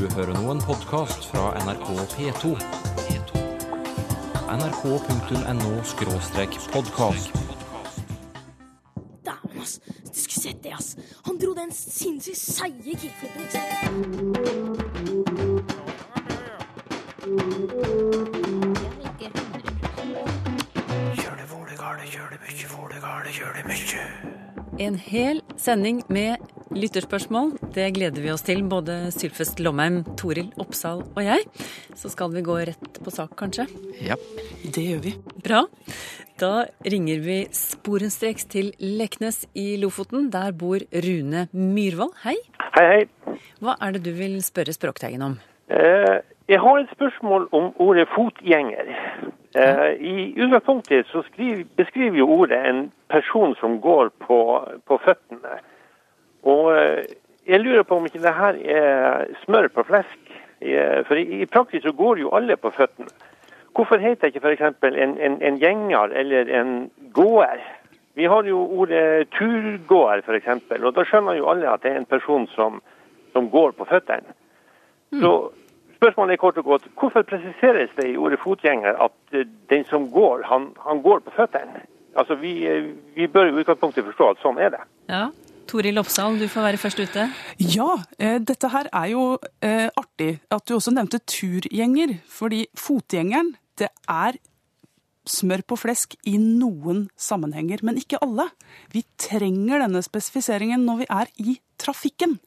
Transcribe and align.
Du 0.00 0.06
hører 0.14 0.32
nå 0.32 0.48
en 0.48 0.60
podkast 0.64 1.26
fra 1.28 1.52
NRK 1.60 1.88
P2. 2.14 2.56
nrk.no-podkast. 4.48 7.28
Dæven, 9.26 9.60
ass. 9.60 9.80
Du 9.84 10.20
skulle 10.22 10.42
sett 10.42 10.64
det, 10.64 10.72
ass. 10.72 10.96
Han 11.26 11.38
dro 11.42 11.52
den 11.52 11.72
sinnssykt 11.72 12.38
seige 12.38 12.96
kickflipen, 12.96 13.40
ikke 13.42 13.52
sant? 13.52 13.66
En 24.78 24.94
hel 24.94 25.42
sending 25.56 26.04
med 26.08 26.36
lytterspørsmål. 26.74 27.52
Det 27.74 27.88
gleder 27.96 28.22
vi 28.22 28.30
oss 28.32 28.44
til, 28.46 28.62
både 28.68 29.10
Sylfest 29.14 29.60
Lomheim, 29.62 30.02
Toril 30.20 30.50
Oppsal 30.60 31.02
og 31.04 31.20
jeg. 31.24 31.44
Så 31.98 32.10
skal 32.12 32.32
vi 32.34 32.44
gå 32.46 32.56
rett 32.70 33.00
på 33.02 33.12
sak, 33.14 33.34
kanskje? 33.38 33.66
Ja. 34.04 34.18
Det 34.64 34.84
gjør 34.86 35.04
vi. 35.04 35.14
Bra. 35.44 35.64
Da 36.40 36.52
ringer 36.86 37.20
vi 37.24 37.38
sporenstreks 37.52 38.46
til 38.48 38.70
Leknes 38.80 39.42
i 39.58 39.74
Lofoten. 39.82 40.30
Der 40.32 40.54
bor 40.56 40.80
Rune 41.06 41.48
Myhrvold. 41.52 42.14
Hei. 42.24 42.36
Hei, 42.76 42.86
hei. 42.94 43.38
Hva 43.60 43.76
er 43.82 43.96
det 43.96 44.04
du 44.06 44.12
vil 44.16 44.38
spørre 44.44 44.72
Språkteigen 44.72 45.26
om? 45.26 45.36
Eh, 45.68 46.20
jeg 46.48 46.60
har 46.62 46.78
et 46.80 46.94
spørsmål 46.94 47.48
om 47.52 47.74
ordet 47.78 48.08
fotgjenger. 48.14 48.94
Eh, 49.54 49.90
I 49.98 50.14
utgangspunktet 50.38 51.06
så 51.10 51.22
skriver, 51.28 51.64
beskriver 51.76 52.22
jo 52.22 52.30
ordet 52.40 52.62
en 52.70 52.80
person 53.10 53.54
som 53.60 53.80
går 53.82 54.10
på, 54.22 54.40
på 54.86 54.98
føttene. 55.04 55.58
Og 56.48 56.70
eh, 56.76 57.04
jeg 57.46 57.60
lurer 57.60 57.82
på 57.82 57.96
om 57.96 58.06
ikke 58.06 58.22
det 58.22 58.34
her 58.36 58.60
er 58.64 59.34
smør 59.44 59.68
på 59.74 59.84
flesk. 59.88 60.18
Eh, 60.60 61.02
For 61.08 61.18
i, 61.18 61.42
i 61.42 61.46
praksis 61.46 61.82
så 61.82 61.92
går 61.92 62.22
jo 62.22 62.32
alle 62.36 62.56
på 62.56 62.70
føttene. 62.76 63.08
Hvorfor 63.74 64.02
heter 64.02 64.28
ikke 64.28 64.42
f.eks. 64.42 64.82
En, 64.82 65.14
en, 65.18 65.36
en 65.42 65.58
gjenger 65.60 66.12
eller 66.22 66.50
en 66.60 66.90
gåer? 67.14 67.62
Vi 68.18 68.26
har 68.28 68.44
jo 68.44 68.58
ordet 68.82 69.30
turgåer 69.36 70.24
f.eks., 70.26 70.48
og 70.82 70.92
da 70.96 71.04
skjønner 71.06 71.38
jo 71.38 71.48
alle 71.48 71.70
at 71.70 71.84
det 71.84 71.92
er 71.92 72.00
en 72.00 72.10
person 72.10 72.48
som, 72.56 72.82
som 73.32 73.48
går 73.50 73.72
på 73.78 73.86
føttene. 73.88 74.34
Så 75.20 75.30
spørsmålet 75.96 76.34
er 76.34 76.42
kort 76.42 76.58
og 76.58 76.64
godt, 76.64 76.90
hvorfor 76.98 77.22
presiseres 77.22 77.90
det 77.96 78.10
i 78.10 78.16
ordet 78.16 78.40
fotgjenger 78.42 78.98
at 79.06 79.34
eh, 79.34 79.46
den 79.70 79.86
som 79.88 80.10
går, 80.10 80.44
han, 80.50 80.70
han 80.86 81.02
går 81.02 81.22
på 81.26 81.34
føttene? 81.38 81.86
Altså, 82.18 82.34
vi, 82.34 82.52
vi 83.14 83.26
bør 83.30 83.48
i 83.48 83.62
utgangspunktet 83.62 84.04
forstå 84.04 84.30
at 84.32 84.42
sånn 84.42 84.58
er 84.58 84.74
det. 84.74 84.82
Ja. 85.10 85.28
Toril 85.70 86.00
Oppsal, 86.02 86.34
du 86.40 86.48
får 86.50 86.64
være 86.66 86.78
først 86.82 86.98
ute. 86.98 87.24
Ja, 87.62 87.90
eh, 88.18 88.40
dette 88.42 88.70
her 88.72 88.88
er 88.90 89.10
jo 89.12 89.24
eh, 89.62 89.86
artig 89.94 90.40
at 90.50 90.64
du 90.66 90.74
også 90.74 90.90
nevnte 90.90 91.20
turgjenger. 91.22 92.16
Fordi 92.26 92.64
fotgjengeren, 92.74 93.52
det 93.78 93.92
er 94.10 94.40
smør 95.30 95.62
på 95.70 95.78
flesk 95.78 96.16
i 96.26 96.34
noen 96.42 97.04
sammenhenger, 97.14 97.84
men 97.86 98.00
ikke 98.00 98.18
alle. 98.24 98.48
Vi 98.90 99.04
trenger 99.20 99.84
denne 99.84 100.02
spesifiseringen 100.02 100.82
når 100.88 101.04
vi 101.04 101.10
er 101.20 101.30
i 101.38 101.58
trafikken. 101.78 102.40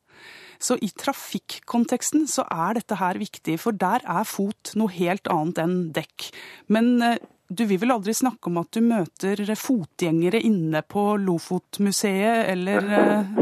Så 0.63 0.75
i 0.83 0.89
trafikkonteksten 0.91 2.27
så 2.27 2.43
er 2.51 2.75
dette 2.77 2.97
her 2.99 3.19
viktig, 3.19 3.55
for 3.59 3.75
der 3.75 4.03
er 4.03 4.27
fot 4.27 4.75
noe 4.79 4.91
helt 4.95 5.31
annet 5.31 5.63
enn 5.63 5.77
dekk. 5.95 6.27
Men 6.71 6.97
eh, 7.03 7.21
du 7.49 7.65
vil 7.67 7.79
vel 7.81 7.93
aldri 7.95 8.13
snakke 8.15 8.49
om 8.49 8.59
at 8.61 8.71
du 8.73 8.81
møter 8.85 9.43
fotgjengere 9.59 10.41
inne 10.45 10.83
på 10.87 11.05
Lofotmuseet, 11.21 12.49
eller 12.53 12.89
eh, 12.99 13.33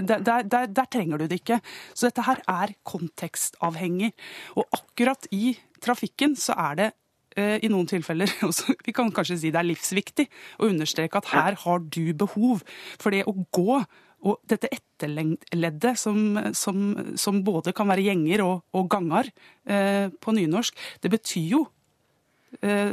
der, 0.00 0.18
der, 0.18 0.44
der, 0.44 0.66
der 0.70 0.90
trenger 0.90 1.20
du 1.20 1.26
det 1.30 1.40
ikke. 1.42 1.60
Så 1.94 2.10
dette 2.10 2.26
her 2.26 2.42
er 2.50 2.74
kontekstavhengig. 2.86 4.12
Og 4.56 4.68
akkurat 4.76 5.26
i 5.34 5.54
trafikken 5.82 6.36
så 6.38 6.56
er 6.68 6.78
det 6.80 6.90
eh, 7.36 7.56
i 7.64 7.72
noen 7.72 7.88
tilfeller 7.90 8.30
også, 8.48 8.76
Vi 8.86 8.94
kan 8.96 9.10
kanskje 9.14 9.40
si 9.40 9.54
det 9.54 9.62
er 9.62 9.70
livsviktig 9.70 10.28
å 10.60 10.70
understreke 10.70 11.22
at 11.22 11.32
her 11.34 11.58
har 11.64 11.82
du 11.88 12.12
behov. 12.12 12.62
For 13.00 13.14
det 13.14 13.26
å 13.30 13.36
gå 13.50 13.80
og 14.20 14.40
dette 14.44 14.68
etterleddet 14.68 15.96
som, 15.96 16.36
som, 16.52 16.92
som 17.16 17.38
både 17.44 17.72
kan 17.76 17.88
være 17.88 18.04
gjenger 18.04 18.42
og, 18.44 18.66
og 18.76 18.90
ganger 18.92 19.30
eh, 19.64 20.12
på 20.12 20.34
nynorsk, 20.36 20.76
det 21.00 21.12
betyr 21.14 21.46
jo, 21.54 21.62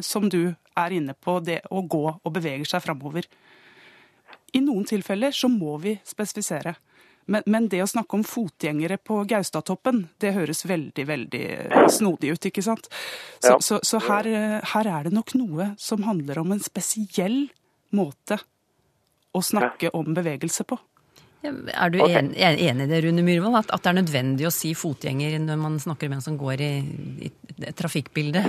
som 0.05 0.29
du 0.29 0.55
er 0.77 0.93
inne 0.93 1.15
på, 1.17 1.39
det 1.41 1.63
å 1.73 1.81
gå 1.81 2.03
og 2.11 2.33
bevege 2.35 2.67
seg 2.69 2.83
framover. 2.83 3.25
I 4.53 4.61
noen 4.63 4.85
tilfeller 4.87 5.33
så 5.35 5.49
må 5.51 5.77
vi 5.81 5.95
spesifisere. 6.07 6.75
Men, 7.27 7.43
men 7.45 7.67
det 7.67 7.81
å 7.83 7.89
snakke 7.89 8.15
om 8.15 8.23
fotgjengere 8.23 8.95
på 9.03 9.19
Gaustatoppen, 9.27 10.05
det 10.23 10.31
høres 10.37 10.63
veldig, 10.67 11.03
veldig 11.09 11.45
snodig 11.91 12.31
ut, 12.37 12.49
ikke 12.49 12.63
sant? 12.63 12.87
Så, 13.41 13.51
Ja. 13.51 13.57
så, 13.59 13.79
så 13.83 13.99
her, 14.07 14.29
eh, 14.31 14.59
her 14.73 14.87
er 14.87 15.07
det 15.07 15.15
nok 15.15 15.35
noe 15.35 15.73
som 15.81 16.05
handler 16.07 16.39
om 16.39 16.55
en 16.55 16.63
spesiell 16.63 17.49
måte 17.91 18.39
å 19.35 19.43
snakke 19.43 19.91
om 19.93 20.15
bevegelse 20.15 20.63
på. 20.67 20.79
Ja, 21.43 21.51
Er 21.51 21.91
du 21.91 21.99
okay. 22.01 22.15
en, 22.15 22.31
er 22.33 22.55
enig 22.55 22.87
i 22.87 22.91
det, 22.93 23.03
Rune 23.03 23.25
Myhrvold, 23.27 23.59
at, 23.59 23.75
at 23.75 23.83
det 23.83 23.91
er 23.91 23.99
nødvendig 23.99 24.47
å 24.47 24.53
si 24.55 24.71
fotgjenger 24.73 25.35
når 25.43 25.59
man 25.59 25.75
snakker 25.83 26.09
med 26.09 26.21
en 26.21 26.29
som 26.31 26.39
går 26.39 26.63
i, 26.63 26.73
i 27.27 27.73
trafikkbildet? 27.75 28.47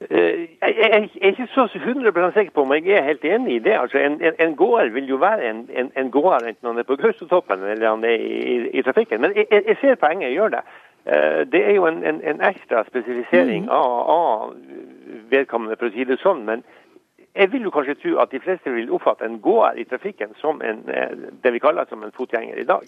Eh, 0.00 0.48
Jeg 0.60 1.08
er 1.22 1.26
ikke 1.26 1.46
så 1.54 1.68
100 1.74 2.32
sikker 2.32 2.52
på 2.54 2.62
om 2.62 2.72
jeg 2.72 2.88
er 2.88 3.02
helt 3.02 3.24
enig 3.24 3.54
i 3.54 3.58
det. 3.58 3.72
Altså, 3.80 3.98
en, 3.98 4.20
en, 4.22 4.34
en 4.38 4.56
gård 4.56 4.88
vil 4.92 5.08
jo 5.08 5.16
være 5.16 5.50
en, 5.50 5.68
en, 5.72 5.92
en 5.96 6.10
gård 6.10 6.42
enten 6.42 6.66
han 6.68 6.78
er 6.78 6.82
på 6.82 6.96
Gaustatoppen 6.96 7.62
eller 7.62 7.88
han 7.90 8.04
er 8.04 8.08
i, 8.08 8.56
i, 8.56 8.68
i 8.78 8.82
trafikken. 8.82 9.20
Men 9.20 9.32
jeg, 9.36 9.46
jeg 9.50 9.76
ser 9.80 9.94
poenget, 9.94 10.28
jeg 10.28 10.32
gjør 10.36 10.48
det. 10.48 10.60
Eh, 11.06 11.46
Det 11.52 11.64
er 11.68 11.74
jo 11.74 11.86
en, 11.86 12.42
ekstra 12.42 12.84
spesifisering 12.84 13.70
av, 13.70 14.10
av 14.10 14.54
vedkommende, 15.30 15.76
for 15.76 15.88
å 15.88 15.94
si 15.94 16.04
det 16.04 16.20
sånn. 16.20 16.44
Men 16.44 16.64
jeg 17.36 17.52
vil 17.52 17.62
jo 17.66 17.70
kanskje 17.74 17.94
tro 18.02 18.16
at 18.22 18.30
de 18.32 18.40
fleste 18.40 18.72
vil 18.72 18.90
oppfatte 18.96 19.26
en 19.28 19.38
gåer 19.44 19.78
i 19.82 19.84
trafikken 19.84 20.34
som 20.40 20.62
en, 20.64 20.82
eh, 20.88 21.14
det 21.44 21.52
vi 21.52 21.60
kaller 21.62 21.86
som 21.90 22.02
en 22.02 22.12
fotgjenger 22.16 22.60
i 22.60 22.64
dag. 22.64 22.86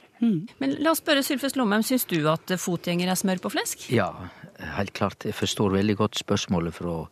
Men 0.58 0.76
la 0.82 0.90
oss 0.94 1.02
spørre 1.02 1.22
Sylfest 1.22 1.56
Lomheim, 1.56 1.82
syns 1.82 2.06
du 2.08 2.18
at 2.30 2.48
fotgjenger 2.58 3.10
er 3.10 3.18
smør 3.20 3.42
på 3.44 3.52
flesk? 3.52 3.90
Ja, 3.92 4.10
helt 4.78 4.92
klart. 4.92 5.24
Jeg 5.24 5.34
forstår 5.34 5.72
veldig 5.76 5.96
godt 5.96 6.18
spørsmålet 6.18 6.74
fra 6.74 7.06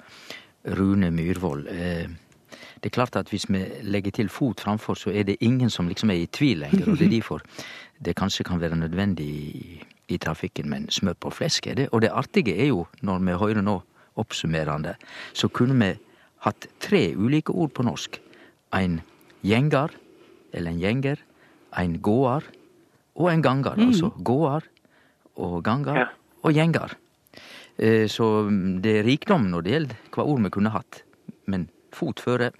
Rune 0.78 1.10
Myhrvold. 1.10 1.68
Eh, 1.68 2.06
Det 2.80 2.92
er 2.92 2.94
klart 2.94 3.16
at 3.16 3.28
hvis 3.32 3.46
vi 3.48 3.58
legger 3.82 4.10
til 4.12 4.28
fot 4.28 4.60
framfor, 4.60 4.94
så 4.94 5.10
er 5.10 5.24
det 5.24 5.36
ingen 5.40 5.70
som 5.70 5.88
liksom 5.88 6.10
er 6.10 6.20
i 6.22 6.26
tvil 6.26 6.58
lenger. 6.60 6.90
Og 6.90 6.98
det 6.98 7.06
er 7.06 7.14
derfor 7.18 7.40
det 8.04 8.14
kanskje 8.16 8.44
kan 8.44 8.60
være 8.60 8.76
nødvendig 8.76 9.26
i, 9.26 9.82
i 10.08 10.16
trafikken, 10.18 10.68
men 10.70 10.88
smør 10.90 11.14
på 11.14 11.30
flesk 11.30 11.66
er 11.66 11.74
det. 11.74 11.88
Og 11.92 12.02
det 12.02 12.10
artige 12.12 12.54
er 12.54 12.66
jo, 12.68 12.86
når 13.02 13.18
vi 13.18 13.32
hører 13.32 13.62
nå 13.62 13.82
oppsummerende, 14.16 14.94
så 15.32 15.48
kunne 15.48 15.74
vi 15.74 15.98
hatt 16.44 16.66
tre 16.80 17.14
ulike 17.16 17.50
ord 17.54 17.72
på 17.74 17.82
norsk. 17.86 18.18
En 18.72 19.00
gjengar, 19.46 19.90
eller 20.52 20.70
en 20.70 20.80
gjenger, 20.80 21.18
en 21.76 21.98
gåar 22.02 22.44
og 23.16 23.30
en 23.32 23.42
gangar. 23.42 23.76
Altså 23.78 24.10
gåar 24.22 24.62
og 25.36 25.62
gangar 25.64 25.96
Ja. 25.96 26.06
og 26.44 26.52
gjengar. 26.52 26.94
Eh, 27.78 28.06
Så 28.08 28.48
det 28.80 28.98
er 29.00 29.04
rikdom 29.04 29.50
når 29.50 29.62
det 29.62 29.72
gjelder 29.72 29.96
hva 30.12 30.24
ord 30.24 30.42
vi 30.42 30.50
kunne 30.50 30.70
hatt. 30.70 31.02
Men 31.46 31.68
fot 31.92 32.20
føre 32.20 32.52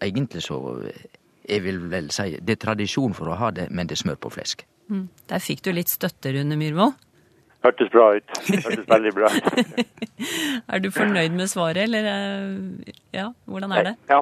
Egentlig 0.00 0.42
så 0.44 0.82
eh, 0.84 1.06
Jeg 1.48 1.62
vil 1.62 1.78
vel 1.88 2.10
si 2.10 2.36
det 2.42 2.50
er 2.58 2.66
tradisjon 2.66 3.14
for 3.14 3.26
å 3.32 3.36
ha 3.38 3.50
det, 3.50 3.70
men 3.70 3.86
det 3.86 3.96
er 3.96 4.02
smør 4.02 4.16
på 4.18 4.30
flesk. 4.34 4.64
Der 4.90 5.38
fikk 5.38 5.62
du 5.62 5.72
litt 5.72 5.88
støtte, 5.88 6.32
Rune 6.34 6.56
Myhrvold. 6.56 6.94
Hørtes 7.66 7.90
bra 7.90 8.06
ut. 8.14 8.38
Hørtes 8.46 8.86
veldig 8.88 9.12
bra 9.16 9.30
ut. 9.34 9.46
Er 10.72 10.82
du 10.82 10.88
fornøyd 10.94 11.34
med 11.36 11.50
svaret, 11.50 11.82
eller 11.84 12.06
eh, 12.08 12.92
ja, 13.14 13.28
hvordan 13.50 13.74
er 13.76 13.88
det? 13.90 13.94
Ja, 14.10 14.20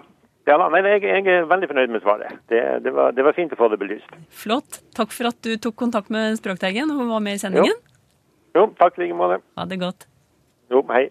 ja 0.49 0.57
da, 0.61 0.69
nei, 0.73 0.81
jeg, 0.85 1.05
jeg 1.07 1.29
er 1.31 1.49
veldig 1.51 1.69
fornøyd 1.71 1.93
med 1.95 2.05
svaret. 2.05 2.39
Det, 2.51 2.61
det, 2.85 2.93
var, 2.97 3.13
det 3.17 3.27
var 3.27 3.37
fint 3.37 3.53
å 3.55 3.59
få 3.61 3.69
det 3.73 3.79
belyst. 3.81 4.17
Flott. 4.35 4.81
Takk 4.97 5.13
for 5.15 5.31
at 5.31 5.39
du 5.45 5.55
tok 5.61 5.77
kontakt 5.85 6.13
med 6.15 6.39
Språkteigen 6.41 6.93
og 6.95 7.05
var 7.13 7.23
med 7.25 7.39
i 7.39 7.43
sendingen. 7.43 7.77
Jo, 8.55 8.69
takk 8.81 8.99
i 8.99 9.05
like 9.05 9.19
måte. 9.19 9.39
Ha 9.59 9.69
det 9.71 9.81
godt. 9.83 10.09
Jo, 10.73 10.83
hei. 10.91 11.07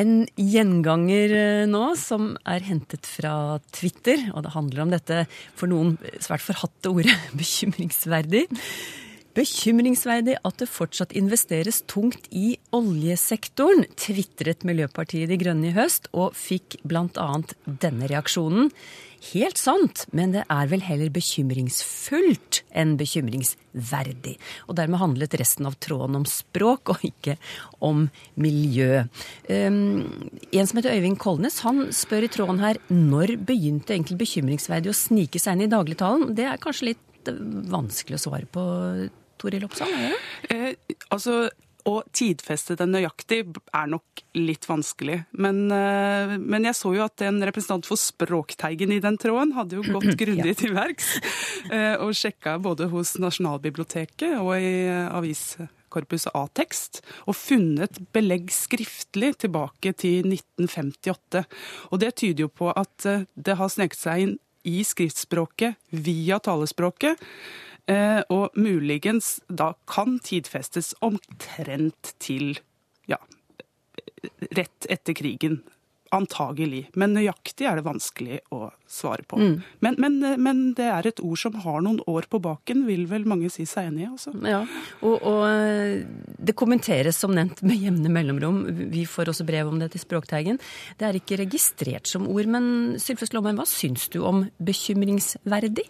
En 0.00 0.22
gjenganger 0.38 1.32
eh, 1.34 1.68
nå 1.70 1.82
som 1.98 2.32
er 2.46 2.62
hentet 2.62 3.08
fra 3.10 3.58
Twitter, 3.74 4.28
og 4.34 4.44
det 4.46 4.54
handler 4.54 4.84
om 4.84 4.92
dette 4.94 5.24
for 5.58 5.70
noen 5.70 5.96
svært 6.22 6.46
forhatte 6.46 6.92
ordet 6.92 7.16
bekymringsverdig. 7.40 8.44
Bekymringsverdig 9.36 10.34
at 10.42 10.56
det 10.58 10.66
fortsatt 10.66 11.12
investeres 11.14 11.84
tungt 11.90 12.26
i 12.34 12.56
oljesektoren, 12.74 13.84
tvitret 13.94 14.64
Miljøpartiet 14.66 15.30
De 15.30 15.38
Grønne 15.38 15.68
i 15.70 15.76
høst, 15.76 16.08
og 16.10 16.34
fikk 16.34 16.80
bl.a. 16.82 17.28
denne 17.64 18.08
reaksjonen. 18.10 18.72
Helt 19.30 19.60
sant, 19.60 20.06
men 20.16 20.32
det 20.34 20.42
er 20.50 20.70
vel 20.70 20.82
heller 20.82 21.12
bekymringsfullt 21.12 22.62
enn 22.74 22.96
bekymringsverdig. 22.98 24.34
Og 24.66 24.78
dermed 24.80 24.98
handlet 25.02 25.36
resten 25.38 25.68
av 25.68 25.76
tråden 25.78 26.18
om 26.22 26.26
språk, 26.26 26.90
og 26.94 27.04
ikke 27.06 27.36
om 27.84 28.08
miljø. 28.40 29.04
Um, 29.46 30.08
en 30.50 30.66
som 30.66 30.80
heter 30.80 30.96
Øyvind 30.96 31.20
Kolnes, 31.22 31.60
han 31.62 31.90
spør 31.94 32.26
i 32.26 32.32
tråden 32.32 32.64
her 32.64 32.80
når 32.90 33.36
begynte 33.46 33.94
egentlig 33.94 34.18
bekymringsverdig 34.24 34.90
å 34.90 34.98
snike 35.04 35.38
seg 35.38 35.54
inn 35.54 35.68
i 35.68 35.70
dagligtalen? 35.70 36.32
Det 36.34 36.48
er 36.48 36.62
kanskje 36.62 36.90
litt 36.94 37.06
vanskelig 37.70 38.16
å 38.16 38.24
svare 38.24 38.48
på, 38.48 38.62
Toril 39.40 39.66
Oppsal? 39.66 39.90
Eh, 40.52 40.72
altså, 41.10 41.48
å 41.88 42.00
tidfeste 42.16 42.76
den 42.78 42.92
nøyaktig 42.94 43.40
er 43.76 43.90
nok 43.90 44.22
litt 44.36 44.66
vanskelig. 44.68 45.20
Men, 45.32 45.62
eh, 45.72 46.36
men, 46.36 46.66
jeg 46.68 46.76
så 46.76 46.92
jo 46.94 47.04
at 47.04 47.22
en 47.26 47.40
representant 47.46 47.86
for 47.88 48.00
Språkteigen 48.00 48.92
i 48.92 49.00
den 49.02 49.18
tråden 49.20 49.54
hadde 49.56 49.78
jo 49.78 49.86
gått 49.86 50.16
grundig 50.22 50.56
til 50.60 50.74
verks 50.76 51.16
eh, 51.70 51.96
og 52.00 52.14
sjekka 52.16 52.58
både 52.62 52.90
hos 52.92 53.16
Nasjonalbiblioteket 53.22 54.38
og 54.40 54.52
i 54.58 54.74
aviskorpuset 54.90 56.34
A-tekst, 56.36 57.02
og 57.26 57.38
funnet 57.38 58.00
belegg 58.14 58.52
skriftlig 58.54 59.34
tilbake 59.46 59.94
til 59.96 60.28
1958. 60.28 61.44
Og 61.90 62.02
det 62.02 62.14
tyder 62.20 62.46
jo 62.46 62.52
på 62.52 62.70
at 62.74 63.08
eh, 63.08 63.26
det 63.34 63.58
har 63.60 63.72
sneket 63.72 64.00
seg 64.00 64.26
inn 64.26 64.38
i 64.68 64.82
skriftspråket 64.84 65.78
via 66.04 66.36
talespråket. 66.44 67.16
Eh, 67.88 68.20
og 68.28 68.56
muligens 68.58 69.38
da 69.48 69.72
kan 69.90 70.18
tidfestes 70.24 70.92
omtrent 71.04 72.14
til 72.22 72.58
ja, 73.10 73.20
rett 74.56 74.88
etter 74.90 75.16
krigen. 75.16 75.62
Antagelig. 76.10 76.88
Men 76.98 77.12
nøyaktig 77.14 77.68
er 77.70 77.78
det 77.78 77.84
vanskelig 77.86 78.40
å 78.50 78.72
svare 78.90 79.22
på. 79.30 79.38
Mm. 79.38 79.52
Men, 79.86 79.98
men, 80.02 80.16
men, 80.42 80.62
det 80.74 80.88
er 80.90 81.06
et 81.06 81.20
ord 81.22 81.38
som 81.38 81.54
har 81.62 81.84
noen 81.86 82.00
år 82.10 82.26
på 82.26 82.40
baken, 82.42 82.82
vil 82.88 83.04
vel 83.06 83.28
mange 83.30 83.46
si 83.54 83.62
seg 83.62 83.92
enig 83.92 84.02
i. 84.02 84.08
Altså. 84.08 84.32
Ja, 84.42 84.64
og, 85.06 85.14
og, 85.14 85.44
eh, 85.46 86.02
det 86.34 86.56
kommenteres 86.58 87.20
som 87.22 87.36
nevnt 87.36 87.62
med 87.62 87.78
jevne 87.78 88.10
mellomrom. 88.10 88.58
Vi 88.90 89.04
får 89.06 89.30
også 89.30 89.46
brev 89.46 89.70
om 89.70 89.78
det 89.78 89.92
til 89.94 90.02
Språkteigen. 90.02 90.58
Det 90.98 91.06
er 91.06 91.20
ikke 91.20 91.38
registrert 91.44 92.10
som 92.10 92.26
ord, 92.26 92.50
men 92.50 92.98
Sylfest 92.98 93.36
Lomheim, 93.36 93.62
hva 93.62 93.70
syns 93.70 94.10
du 94.10 94.18
om 94.26 94.42
bekymringsverdig? 94.58 95.86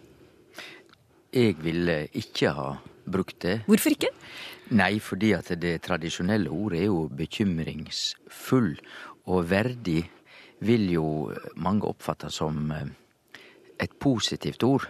Jeg 1.30 1.56
ville 1.62 2.08
ikke 2.18 2.50
ha 2.56 2.70
brukt 3.06 3.42
det. 3.42 3.60
Hvorfor 3.66 3.94
ikke? 3.94 4.10
Nei, 4.74 4.98
fordi 4.98 5.32
at 5.34 5.50
det 5.62 5.80
tradisjonelle 5.82 6.50
ordet 6.50 6.80
er 6.80 6.88
jo 6.88 7.04
bekymringsfull. 7.16 8.72
Og 9.30 9.50
verdig 9.50 10.04
vil 10.66 10.88
jo 10.90 11.04
mange 11.56 11.86
oppfatte 11.86 12.30
som 12.34 12.70
eh, 12.74 12.88
et 13.78 13.94
positivt 13.98 14.62
ord. 14.66 14.88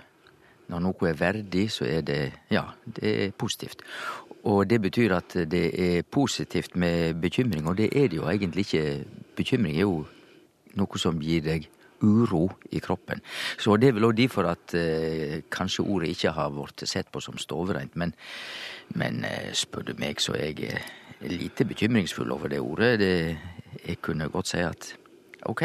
Når 0.70 0.82
noe 0.84 1.08
er 1.10 1.18
verdig, 1.18 1.66
så 1.74 1.84
er 1.84 2.04
det 2.06 2.20
ja, 2.50 2.64
det 2.86 3.12
er 3.24 3.32
positivt. 3.36 3.82
Og 4.44 4.64
det 4.70 4.80
betyr 4.80 5.12
at 5.18 5.36
det 5.50 5.66
er 5.74 6.02
positivt 6.02 6.76
med 6.76 7.20
bekymring, 7.20 7.68
og 7.68 7.76
det 7.76 7.90
er 7.92 8.08
det 8.08 8.16
jo 8.16 8.28
egentlig 8.30 8.64
ikke. 8.64 9.04
Bekymring 9.36 9.76
er 9.76 9.84
jo 9.84 10.06
noe 10.78 11.00
som 11.00 11.20
gir 11.20 11.44
deg 11.44 11.68
uro 12.02 12.46
i 12.70 12.80
kroppen. 12.80 13.20
Så 13.58 13.76
det 13.80 13.90
er 13.90 13.96
vel 13.98 14.08
òg 14.08 14.16
derfor 14.18 14.50
at 14.50 14.74
eh, 14.78 15.40
kanskje 15.52 15.86
ordet 15.86 16.14
ikke 16.14 16.34
har 16.36 16.52
blitt 16.54 16.86
sett 16.88 17.10
på 17.12 17.22
som 17.24 17.38
stovereint. 17.38 17.96
Men, 18.00 18.14
men 18.96 19.24
eh, 19.24 19.52
spør 19.56 19.90
du 19.90 19.94
meg, 20.00 20.22
så 20.22 20.36
er 20.38 20.50
jeg 20.50 20.70
eh, 20.70 20.88
lite 21.30 21.66
bekymringsfull 21.68 22.32
over 22.32 22.52
det 22.52 22.60
ordet. 22.60 22.98
Det, 23.00 23.12
jeg 23.84 24.00
kunne 24.02 24.30
godt 24.32 24.52
si 24.52 24.64
at 24.64 24.94
ok, 25.48 25.62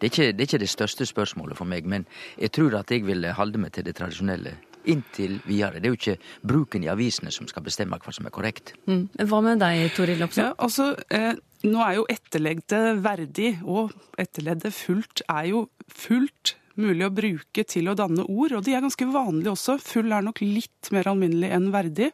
det 0.00 0.08
er, 0.08 0.10
ikke, 0.10 0.32
det 0.32 0.40
er 0.40 0.48
ikke 0.48 0.64
det 0.64 0.70
største 0.72 1.06
spørsmålet 1.06 1.58
for 1.58 1.68
meg, 1.68 1.86
men 1.86 2.06
jeg 2.38 2.50
tror 2.52 2.80
at 2.80 2.90
jeg 2.90 3.06
vil 3.06 3.28
holde 3.38 3.60
meg 3.62 3.74
til 3.74 3.86
det 3.86 3.94
tradisjonelle 3.98 4.56
inntil 4.90 5.38
videre. 5.46 5.80
Det 5.80 5.88
er 5.88 5.94
jo 5.94 5.98
ikke 5.98 6.16
bruken 6.46 6.84
i 6.86 6.90
avisene 6.92 7.32
som 7.34 7.48
skal 7.50 7.64
bestemme 7.66 7.98
hva 8.00 8.14
som 8.14 8.28
er 8.28 8.34
korrekt. 8.34 8.74
Mm. 8.88 9.06
Hva 9.28 9.42
med 9.44 9.62
deg, 9.62 9.88
Toril 9.96 10.24
Opsahl? 10.26 10.52
Ja, 10.52 10.58
altså, 10.62 10.92
eh, 11.10 11.34
nå 11.66 11.82
er 11.84 11.98
jo 11.98 12.06
etterlegdet 12.12 13.02
verdig, 13.04 13.56
og 13.64 13.94
etterleddet 14.20 14.74
fullt 14.76 15.24
er 15.26 15.50
jo 15.50 15.66
fullt 15.92 16.56
mulig 16.76 17.06
å 17.06 17.14
bruke 17.14 17.64
til 17.68 17.88
å 17.88 17.96
danne 17.96 18.26
ord, 18.26 18.58
og 18.58 18.66
de 18.66 18.76
er 18.76 18.84
ganske 18.84 19.08
vanlige 19.08 19.54
også. 19.54 19.78
Full 19.82 20.12
er 20.12 20.24
nok 20.26 20.42
litt 20.44 20.92
mer 20.94 21.08
alminnelig 21.10 21.50
enn 21.56 21.70
verdig. 21.74 22.12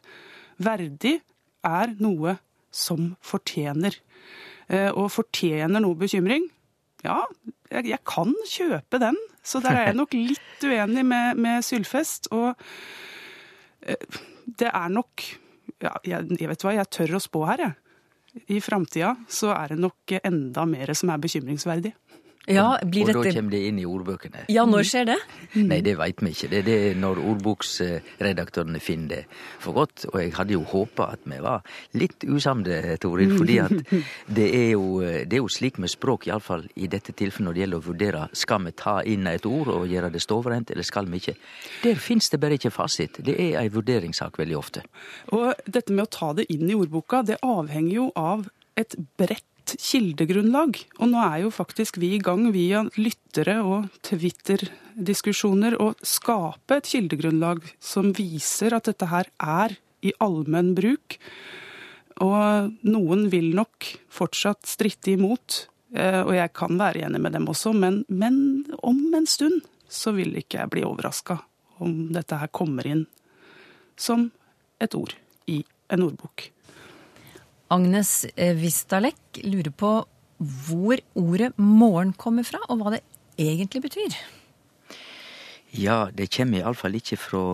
Verdig 0.63 1.17
er 1.67 1.95
noe 2.03 2.37
som 2.73 3.13
fortjener. 3.23 3.97
Eh, 4.71 4.89
og 4.89 5.11
fortjener 5.13 5.83
noe 5.83 5.99
bekymring? 5.99 6.47
Ja, 7.03 7.19
jeg, 7.69 7.89
jeg 7.91 7.99
kan 8.07 8.31
kjøpe 8.47 9.01
den. 9.03 9.19
Så 9.43 9.59
der 9.63 9.75
er 9.75 9.89
jeg 9.89 9.99
nok 9.99 10.15
litt 10.15 10.63
uenig 10.63 11.03
med, 11.05 11.39
med 11.43 11.65
Sylfest. 11.65 12.29
Og 12.31 12.53
eh, 13.83 14.19
det 14.45 14.71
er 14.71 14.91
nok 14.93 15.25
ja, 15.83 15.93
jeg, 16.07 16.29
jeg, 16.39 16.49
vet 16.49 16.63
hva, 16.63 16.75
jeg 16.77 16.91
tør 16.93 17.17
å 17.17 17.23
spå 17.23 17.43
her, 17.51 17.67
jeg. 17.67 17.79
I 18.49 18.57
framtida 18.65 19.11
så 19.29 19.51
er 19.53 19.75
det 19.75 19.83
nok 19.83 20.15
enda 20.23 20.63
mer 20.65 20.89
som 20.97 21.11
er 21.13 21.19
bekymringsverdig. 21.21 21.91
Ja, 22.51 22.75
blir 22.83 23.05
og 23.05 23.07
dette... 23.07 23.29
da 23.29 23.35
kommer 23.37 23.53
det 23.55 23.61
inn 23.69 23.77
i 23.79 23.85
ordbøkene. 23.87 24.41
Ja, 24.51 24.65
når 24.67 24.83
skjer 24.87 25.05
det? 25.13 25.17
Mm. 25.53 25.67
Nei, 25.69 25.77
det 25.85 25.93
veit 25.99 26.19
vi 26.19 26.31
ikke. 26.33 26.49
Det 26.51 26.57
er 26.59 26.65
det 26.67 26.79
når 26.99 27.21
ordboksredaktørene 27.21 28.81
finner 28.83 29.13
det 29.13 29.19
for 29.63 29.77
godt. 29.77 30.03
Og 30.11 30.17
jeg 30.19 30.33
hadde 30.35 30.57
jo 30.57 30.63
håpa 30.67 31.07
at 31.15 31.23
vi 31.29 31.39
var 31.43 31.63
litt 31.95 32.25
usamde, 32.27 32.97
Toril. 32.99 33.37
fordi 33.37 33.59
at 33.63 33.93
det 34.39 34.49
er 34.57 34.69
jo, 34.73 34.99
det 34.99 35.37
er 35.37 35.39
jo 35.39 35.51
slik 35.51 35.79
med 35.79 35.93
språk, 35.93 36.27
iallfall 36.27 36.65
i 36.75 36.89
dette 36.91 37.15
tilfellet 37.15 37.47
når 37.47 37.55
det 37.55 37.63
gjelder 37.63 37.79
å 37.79 37.87
vurdere 37.87 38.25
skal 38.37 38.67
vi 38.67 38.75
ta 38.79 38.97
inn 39.07 39.27
et 39.31 39.47
ord 39.47 39.71
og 39.73 39.87
gjøre 39.91 40.11
det 40.13 40.23
stovrent, 40.23 40.71
eller 40.71 40.87
skal 40.87 41.07
vi 41.11 41.21
ikke. 41.23 41.37
Der 41.83 41.99
fins 41.99 42.29
det 42.31 42.41
bare 42.43 42.59
ikke 42.59 42.73
fasit. 42.75 43.21
Det 43.23 43.37
er 43.39 43.57
ei 43.61 43.71
vurderingssak 43.71 44.37
veldig 44.39 44.59
ofte. 44.59 44.83
Og 45.31 45.53
dette 45.65 45.95
med 45.95 46.05
å 46.05 46.11
ta 46.11 46.33
det 46.37 46.49
inn 46.53 46.67
i 46.67 46.77
ordboka, 46.77 47.23
det 47.23 47.39
avhenger 47.43 47.95
jo 47.95 48.11
av 48.19 48.45
et 48.79 48.95
bredt 49.19 49.47
kildegrunnlag. 49.71 50.79
Og 50.99 51.09
nå 51.11 51.21
er 51.23 51.43
jo 51.43 51.53
faktisk 51.53 51.99
vi 52.01 52.13
i 52.17 52.21
gang 52.23 52.49
via 52.55 52.83
lyttere 52.97 53.59
og 53.63 53.89
Twitter-diskusjoner 54.05 55.77
å 55.81 55.93
skape 56.05 56.79
et 56.79 56.89
kildegrunnlag 56.91 57.63
som 57.83 58.11
viser 58.17 58.75
at 58.75 58.89
dette 58.91 59.09
her 59.11 59.29
er 59.39 59.77
i 60.03 60.13
allmenn 60.23 60.73
bruk. 60.77 61.17
Og 62.23 62.73
noen 62.85 63.27
vil 63.33 63.53
nok 63.57 63.87
fortsatt 64.13 64.67
stritte 64.69 65.15
imot, 65.15 65.63
eh, 65.95 66.21
og 66.21 66.35
jeg 66.37 66.53
kan 66.53 66.77
være 66.77 67.07
enig 67.07 67.21
med 67.23 67.33
dem 67.33 67.49
også, 67.49 67.73
men, 67.73 68.03
men 68.07 68.67
om 68.83 68.99
en 69.15 69.29
stund 69.29 69.63
så 69.89 70.13
vil 70.15 70.35
ikke 70.37 70.61
jeg 70.61 70.73
bli 70.73 70.85
overraska 70.85 71.39
om 71.83 72.13
dette 72.13 72.37
her 72.37 72.51
kommer 72.53 72.87
inn 72.87 73.05
som 73.99 74.29
et 74.81 74.95
ord 74.97 75.15
i 75.49 75.63
en 75.93 76.05
ordbok. 76.05 76.52
Agnes 77.73 78.25
Vistalek 78.59 79.41
lurer 79.43 79.73
på 79.73 79.91
hvor 80.37 80.99
ordet 81.15 81.53
'morgen' 81.57 82.13
kommer 82.17 82.43
fra, 82.43 82.59
og 82.69 82.81
hva 82.81 82.93
det 82.93 83.01
egentlig 83.39 83.81
betyr. 83.81 84.17
Ja, 85.73 86.09
det 86.13 86.29
kommer 86.29 86.59
iallfall 86.59 86.95
ikke 86.99 87.17
fra 87.17 87.45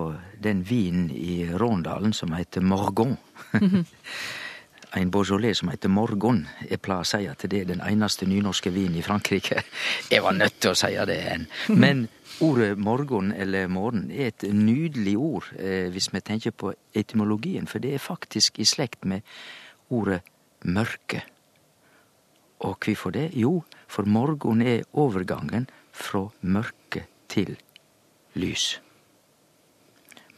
den 0.43 0.65
vinen 0.67 1.07
i 1.11 1.45
Råndalen 1.47 2.13
som 2.13 2.33
heter 2.35 2.61
Morgon. 2.61 3.15
en 4.97 5.11
Beaujolais 5.11 5.57
som 5.57 5.69
heter 5.69 5.89
Morgon. 5.89 6.47
Jeg 6.69 6.81
pleier 6.81 7.05
å 7.05 7.07
si 7.07 7.27
at 7.29 7.45
det 7.47 7.61
er 7.61 7.69
den 7.69 7.83
eneste 7.85 8.27
nynorske 8.27 8.73
vinen 8.75 8.97
i 8.99 9.05
Frankrike. 9.05 9.63
Jeg 10.11 10.23
var 10.25 10.35
nødt 10.35 10.59
til 10.59 10.73
å 10.73 10.79
si 10.79 10.91
det 10.97 11.15
igjen. 11.15 11.47
Men 11.69 12.07
ordet 12.43 12.77
morgen 12.77 13.31
eller 13.31 13.67
morgen 13.67 14.09
er 14.11 14.33
et 14.33 14.43
nydelig 14.51 15.15
ord 15.17 15.49
eh, 15.55 15.87
hvis 15.93 16.11
vi 16.13 16.19
tenker 16.19 16.51
på 16.51 16.73
etymologien, 16.95 17.67
for 17.67 17.79
det 17.79 17.93
er 17.93 18.03
faktisk 18.03 18.59
i 18.59 18.67
slekt 18.67 19.05
med 19.05 19.23
ordet 19.89 20.21
mørke. 20.65 21.23
Og 22.59 22.77
hvorfor 22.85 23.11
det? 23.15 23.29
Jo, 23.33 23.63
for 23.87 24.05
morgen 24.05 24.61
er 24.61 24.83
overgangen 24.93 25.69
fra 25.91 26.27
mørke 26.41 27.05
til 27.29 27.57
lys. 28.35 28.81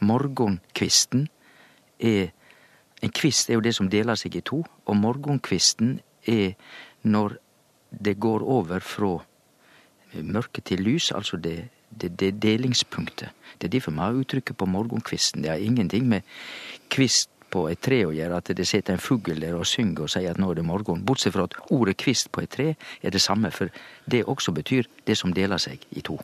Morgenkvisten 0.00 1.28
er 2.00 2.30
En 3.02 3.10
kvist 3.10 3.50
er 3.50 3.54
jo 3.54 3.60
det 3.60 3.74
som 3.74 3.88
deler 3.90 4.14
seg 4.14 4.36
i 4.38 4.40
to, 4.46 4.60
og 4.86 4.94
morgenkvisten 4.96 5.96
er 6.30 6.52
når 7.02 7.32
det 7.90 8.14
går 8.20 8.44
over 8.46 8.78
fra 8.78 9.16
mørke 10.22 10.60
til 10.60 10.84
lys, 10.86 11.10
altså 11.10 11.36
det, 11.36 11.68
det, 11.90 12.20
det 12.20 12.42
delingspunktet. 12.42 13.28
Det 13.58 13.66
er 13.66 13.74
derfor 13.74 13.90
vi 13.90 13.98
har 13.98 14.20
uttrykket 14.20 14.56
på 14.56 14.66
morgenkvisten. 14.66 15.42
Det 15.42 15.50
har 15.50 15.56
ingenting 15.56 16.06
med 16.08 16.20
kvist 16.90 17.30
på 17.52 17.66
et 17.70 17.80
tre 17.84 18.02
å 18.08 18.12
gjøre, 18.14 18.38
at 18.40 18.50
det 18.56 18.66
sitter 18.68 18.96
en 18.96 19.02
fugl 19.02 19.40
der 19.40 19.56
og 19.58 19.68
synger 19.68 20.06
og 20.06 20.12
sier 20.12 20.32
at 20.32 20.40
nå 20.40 20.50
er 20.52 20.60
det 20.60 20.66
morgen. 20.66 21.04
Bortsett 21.06 21.34
fra 21.36 21.46
at 21.48 21.56
ordet 21.74 21.98
kvist 22.00 22.32
på 22.32 22.44
et 22.44 22.52
tre 22.52 22.68
er 22.74 23.14
det 23.14 23.22
samme, 23.22 23.52
for 23.54 23.72
det 24.10 24.24
også 24.24 24.54
betyr 24.56 24.88
det 25.08 25.18
som 25.20 25.34
deler 25.36 25.60
seg 25.62 25.84
i 25.92 26.04
to. 26.04 26.18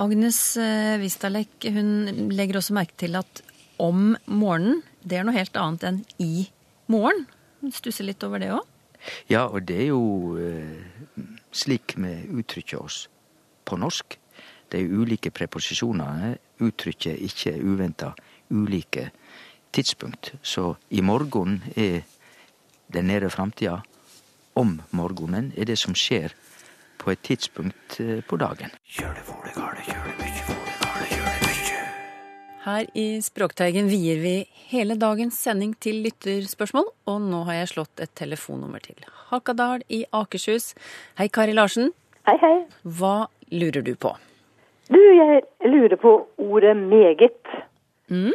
Agnes 0.00 0.38
eh, 0.58 0.96
Vistalek 0.98 1.68
hun 1.70 2.30
legger 2.34 2.58
også 2.58 2.74
merke 2.74 2.96
til 3.04 3.14
at 3.20 3.44
om 3.82 4.14
morgenen, 4.26 4.82
det 5.02 5.18
er 5.18 5.26
noe 5.26 5.36
helt 5.36 5.56
annet 5.58 5.86
enn 5.86 6.00
i 6.22 6.46
morgen. 6.90 7.26
Hun 7.60 7.74
stusser 7.74 8.06
litt 8.06 8.22
over 8.26 8.42
det 8.42 8.50
òg? 8.54 8.62
Ja, 9.28 9.44
og 9.46 9.66
det 9.68 9.82
er 9.84 9.90
jo 9.92 10.36
eh, 10.40 10.84
slik 11.54 11.96
vi 12.00 12.14
uttrykker 12.32 12.80
oss 12.80 13.04
på 13.68 13.78
norsk. 13.80 14.16
De 14.72 14.80
ulike 14.80 15.30
preposisjonene 15.34 16.34
uttrykker 16.64 17.20
ikke 17.28 17.54
uventa 17.60 18.14
ulike 18.50 19.10
tidspunkt. 19.74 20.32
Så 20.42 20.74
i 20.90 21.02
morgen 21.02 21.60
er 21.76 22.04
den 22.94 23.10
nære 23.10 23.30
framtida. 23.30 23.80
Om 24.54 24.78
morgenen 24.94 25.52
er 25.58 25.66
det 25.66 25.78
som 25.80 25.96
skjer 25.98 26.34
på 27.02 27.10
et 27.10 27.22
tidspunkt 27.26 27.98
eh, 28.00 28.20
på 28.22 28.38
dagen. 28.38 28.70
Her 32.64 32.86
i 32.96 33.08
Språkteigen 33.20 33.90
vier 33.90 34.20
vi 34.22 34.36
hele 34.70 34.96
dagens 34.96 35.36
sending 35.36 35.74
til 35.84 35.98
lytterspørsmål, 36.06 36.86
og 37.10 37.18
nå 37.20 37.42
har 37.50 37.58
jeg 37.58 37.72
slått 37.74 38.00
et 38.00 38.14
telefonnummer 38.16 38.80
til. 38.80 38.96
Hakadal 39.32 39.84
i 39.92 40.04
Akershus. 40.16 40.72
Hei, 41.18 41.28
Kari 41.28 41.52
Larsen. 41.52 41.92
Hei, 42.24 42.38
hei. 42.40 42.54
Hva 42.86 43.26
lurer 43.52 43.84
du 43.84 43.92
på? 44.00 44.14
Du, 44.88 45.00
jeg 45.00 45.42
lurer 45.68 45.98
på 46.00 46.14
ordet 46.40 46.72
meget. 46.78 47.52
Mm. 48.08 48.32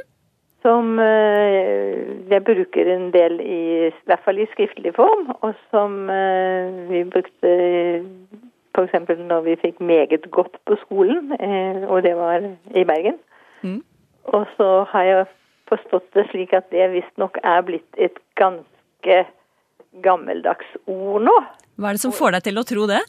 Som 0.65 0.99
eh, 0.99 1.99
jeg 2.29 2.43
bruker 2.43 2.89
en 2.91 3.09
del 3.13 3.39
i, 3.39 3.87
i 3.87 4.07
hvert 4.09 4.23
fall 4.25 4.41
i 4.41 4.47
skriftlig 4.51 4.91
form, 4.97 5.29
og 5.39 5.53
som 5.71 6.09
eh, 6.11 6.81
vi 6.89 7.03
brukte 7.07 7.53
f.eks. 8.75 8.95
når 9.17 9.41
vi 9.47 9.55
fikk 9.61 9.79
meget 9.79 10.27
godt 10.31 10.59
på 10.67 10.75
skolen, 10.83 11.31
eh, 11.39 11.83
og 11.87 12.03
det 12.03 12.15
var 12.17 12.43
i 12.75 12.83
Bergen. 12.83 13.19
Mm. 13.61 13.81
Og 14.35 14.45
så 14.57 14.69
har 14.91 15.03
jeg 15.03 15.25
forstått 15.69 16.11
det 16.13 16.27
slik 16.29 16.53
at 16.53 16.69
det 16.73 16.91
visstnok 16.93 17.39
er 17.43 17.61
blitt 17.65 18.01
et 18.01 18.19
ganske 18.39 19.23
gammeldags 20.03 20.75
ord 20.87 21.23
nå. 21.27 21.37
Hva 21.79 21.91
er 21.91 21.97
det 21.97 22.03
som 22.03 22.15
får 22.15 22.35
deg 22.35 22.49
til 22.49 22.61
å 22.61 22.65
tro 22.67 22.85
det? 22.89 22.99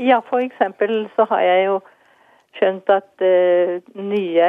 Ja, 0.00 0.20
for 0.28 0.42
eksempel 0.44 1.06
så 1.16 1.26
har 1.30 1.42
jeg 1.44 1.64
jo 1.68 1.78
skjønt 2.58 2.90
at 2.92 3.24
uh, 3.24 3.78
nye 3.94 4.48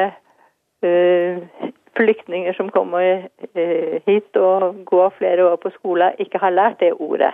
eh, 0.82 1.71
flyktninger 1.98 2.54
som 2.58 2.70
kommer 2.72 3.28
eh, 3.54 4.02
hit 4.08 4.38
og 4.40 4.84
går 4.88 5.14
flere 5.18 5.48
år 5.52 5.60
på 5.62 5.72
skole, 5.76 6.12
ikke 6.24 6.42
har 6.42 6.56
lært 6.56 6.80
det 6.80 6.94
ordet. 7.00 7.34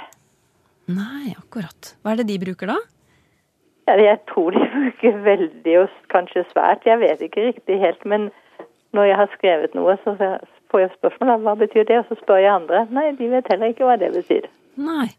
Nei, 0.87 1.33
akkurat. 1.35 1.93
Hva 2.01 2.13
er 2.13 2.21
det 2.21 2.29
de 2.31 2.39
bruker 2.41 2.71
da? 2.71 2.77
Ja, 3.87 3.95
jeg 4.01 4.19
tror 4.31 4.55
de 4.55 4.63
bruker 4.75 5.23
veldig 5.25 5.79
og 5.83 5.97
kanskje 6.13 6.45
svært, 6.51 6.87
jeg 6.87 7.01
vet 7.03 7.23
ikke 7.23 7.49
riktig 7.49 7.79
helt. 7.83 8.05
Men 8.05 8.29
når 8.95 9.11
jeg 9.11 9.19
har 9.21 9.33
skrevet 9.35 9.75
noe, 9.77 9.97
så 10.03 10.15
får 10.71 10.83
jeg 10.83 10.95
spørsmål 10.97 11.35
om 11.35 11.47
hva 11.47 11.57
betyr 11.59 11.87
det, 11.87 12.01
og 12.01 12.09
så 12.09 12.19
spør 12.21 12.41
jeg 12.43 12.55
andre. 12.55 12.85
Nei, 12.93 13.11
de 13.19 13.29
vet 13.31 13.51
heller 13.51 13.73
ikke 13.73 13.87
hva 13.87 13.99
det 13.99 14.13
betyr. 14.15 14.49
Nei. 14.77 15.09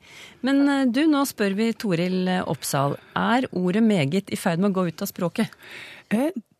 Men 0.46 0.66
eh, 0.70 0.84
du, 0.90 1.04
nå 1.10 1.24
spør 1.28 1.56
vi 1.58 1.72
Toril 1.78 2.28
Oppsal. 2.46 2.98
Er 3.18 3.48
ordet 3.52 3.84
meget 3.86 4.32
i 4.32 4.40
ferd 4.40 4.62
med 4.62 4.72
å 4.72 4.80
gå 4.80 4.88
ut 4.90 5.04
av 5.04 5.10
språket? 5.10 5.54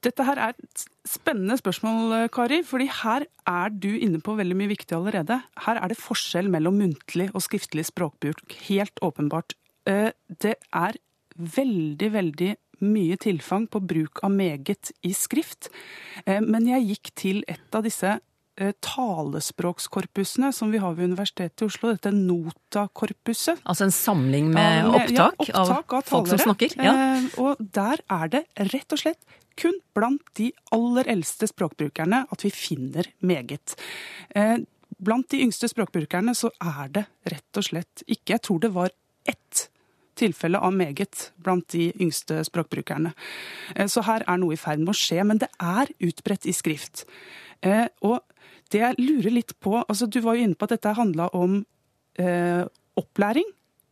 Dette 0.04 0.22
her 0.22 0.38
er 0.38 0.54
et 0.54 0.84
spennende 1.08 1.56
spørsmål, 1.58 2.12
eh, 2.14 2.28
Kari. 2.28 2.62
fordi 2.62 2.86
her 3.02 3.24
er 3.46 3.68
du 3.70 3.88
inne 3.98 4.20
på 4.22 4.36
veldig 4.38 4.54
mye 4.56 4.70
viktig 4.70 4.94
allerede. 4.94 5.42
Her 5.66 5.76
er 5.82 5.88
det 5.88 5.98
forskjell 5.98 6.48
mellom 6.48 6.78
muntlig 6.78 7.30
og 7.34 7.42
skriftlig 7.42 7.84
språkbruk. 7.88 8.44
Helt 8.68 8.94
åpenbart. 9.02 9.54
Eh, 9.86 10.12
Det 10.38 10.54
er 10.72 10.92
veldig, 11.36 12.12
veldig 12.12 12.56
mye 12.80 13.16
tilfang 13.16 13.66
på 13.68 13.80
bruk 13.84 14.20
av 14.22 14.30
meget 14.30 14.92
i 15.02 15.10
skrift. 15.12 15.68
Eh, 16.26 16.40
Men 16.40 16.66
jeg 16.66 16.86
gikk 16.86 17.14
til 17.16 17.44
et 17.48 17.74
av 17.74 17.82
disse 17.82 18.20
talespråkskorpusene 18.84 20.52
som 20.52 20.72
vi 20.72 20.80
har 20.82 20.94
ved 20.98 21.12
Universitetet 21.12 21.62
i 21.62 21.68
Oslo, 21.68 21.92
dette 21.94 22.10
NOTA-korpuset. 22.14 23.60
Altså 23.64 23.86
en 23.86 23.94
samling 23.94 24.50
med 24.54 24.84
Ja, 24.84 24.88
opptak, 24.90 25.48
ja, 25.48 25.62
opptak, 25.62 25.92
av, 25.92 26.02
folk 26.08 26.30
som 26.32 26.38
snakker? 26.38 26.74
Ja. 26.76 26.94
Eh, 26.94 27.28
og 27.38 27.60
der 27.60 28.02
er 28.10 28.32
det 28.32 28.44
rett 28.72 28.92
og 28.92 29.02
slett 29.04 29.38
kun 29.58 29.78
blant 29.94 30.22
de 30.38 30.52
aller 30.74 31.08
eldste 31.10 31.48
språkbrukerne 31.50 32.24
at 32.30 32.44
vi 32.44 32.50
finner 32.54 33.08
meget. 33.20 33.74
Eh, 34.34 34.58
blant 34.98 35.28
de 35.30 35.42
yngste 35.44 35.70
språkbrukerne 35.70 36.34
så 36.34 36.50
er 36.58 36.88
det 36.94 37.06
rett 37.30 37.58
og 37.58 37.66
slett 37.66 38.04
ikke 38.06 38.36
Jeg 38.36 38.42
tror 38.46 38.60
det 38.60 38.72
var 38.74 38.90
ett 39.26 39.68
tilfelle 40.18 40.58
av 40.58 40.72
meget 40.74 41.30
blant 41.38 41.68
de 41.70 41.92
yngste 42.00 42.40
språkbrukerne. 42.46 43.12
Eh, 43.76 43.86
Så 43.86 44.02
her 44.02 44.24
er 44.26 44.36
noe 44.36 44.52
i 44.52 44.56
ferd 44.56 44.80
med 44.82 44.94
å 44.94 44.98
skje, 44.98 45.24
men 45.24 45.38
det 45.38 45.48
er 45.60 45.86
utbredt 46.00 46.46
i 46.46 46.52
skrift. 46.52 47.04
Eh, 47.62 47.86
Og 48.02 48.20
det 48.72 48.80
jeg 48.82 48.98
lurer 49.00 49.32
litt 49.32 49.54
på 49.60 49.78
altså 49.84 50.06
Du 50.10 50.20
var 50.24 50.36
jo 50.36 50.44
inne 50.48 50.54
på 50.58 50.66
at 50.68 50.74
dette 50.76 50.92
handla 50.98 51.28
om 51.36 51.62
eh, 52.18 52.64
opplæring. 52.98 53.46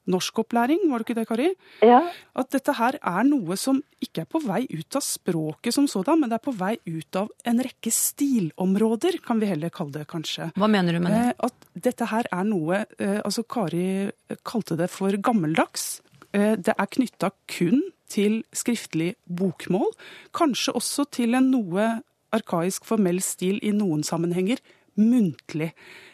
Norskopplæring, 0.06 0.84
var 0.86 1.02
det 1.02 1.06
ikke 1.08 1.14
det, 1.18 1.26
Kari? 1.26 1.46
Ja, 1.82 1.96
At 2.38 2.52
dette 2.54 2.76
her 2.78 2.94
er 3.02 3.24
noe 3.26 3.56
som 3.58 3.80
ikke 4.04 4.22
er 4.22 4.28
på 4.30 4.38
vei 4.44 4.60
ut 4.70 4.94
av 4.94 5.02
språket 5.02 5.74
som 5.74 5.88
sådan, 5.90 6.20
men 6.20 6.30
det 6.30 6.36
er 6.38 6.44
på 6.44 6.54
vei 6.54 6.76
ut 6.86 7.18
av 7.18 7.32
en 7.44 7.58
rekke 7.66 7.90
stilområder, 7.90 9.18
kan 9.26 9.40
vi 9.42 9.48
heller 9.50 9.72
kalle 9.74 9.96
det 9.96 10.06
kanskje. 10.12 10.52
Hva 10.54 10.68
mener 10.70 10.94
du 10.94 11.00
med 11.02 11.10
det? 11.10 11.24
Eh, 11.34 11.48
At 11.48 11.66
dette 11.88 12.06
her 12.12 12.28
er 12.30 12.46
noe 12.46 12.84
eh, 13.00 13.18
Altså, 13.24 13.42
Kari 13.42 14.12
kalte 14.46 14.78
det 14.78 14.90
for 14.94 15.10
gammeldags. 15.18 16.00
Eh, 16.32 16.54
Det 16.54 16.74
er 16.78 16.86
knytta 16.86 17.32
kun 17.50 17.82
til 18.08 18.44
skriftlig 18.54 19.16
bokmål. 19.26 19.90
Kanskje 20.32 20.76
også 20.78 21.08
til 21.10 21.34
en 21.34 21.50
noe 21.50 21.88
arkaisk 22.38 22.84
formell 22.88 23.20
stil 23.24 23.58
i 23.62 23.72
noen 23.76 24.04
sammenhenger. 24.06 24.60
Muntlig. 24.96 25.72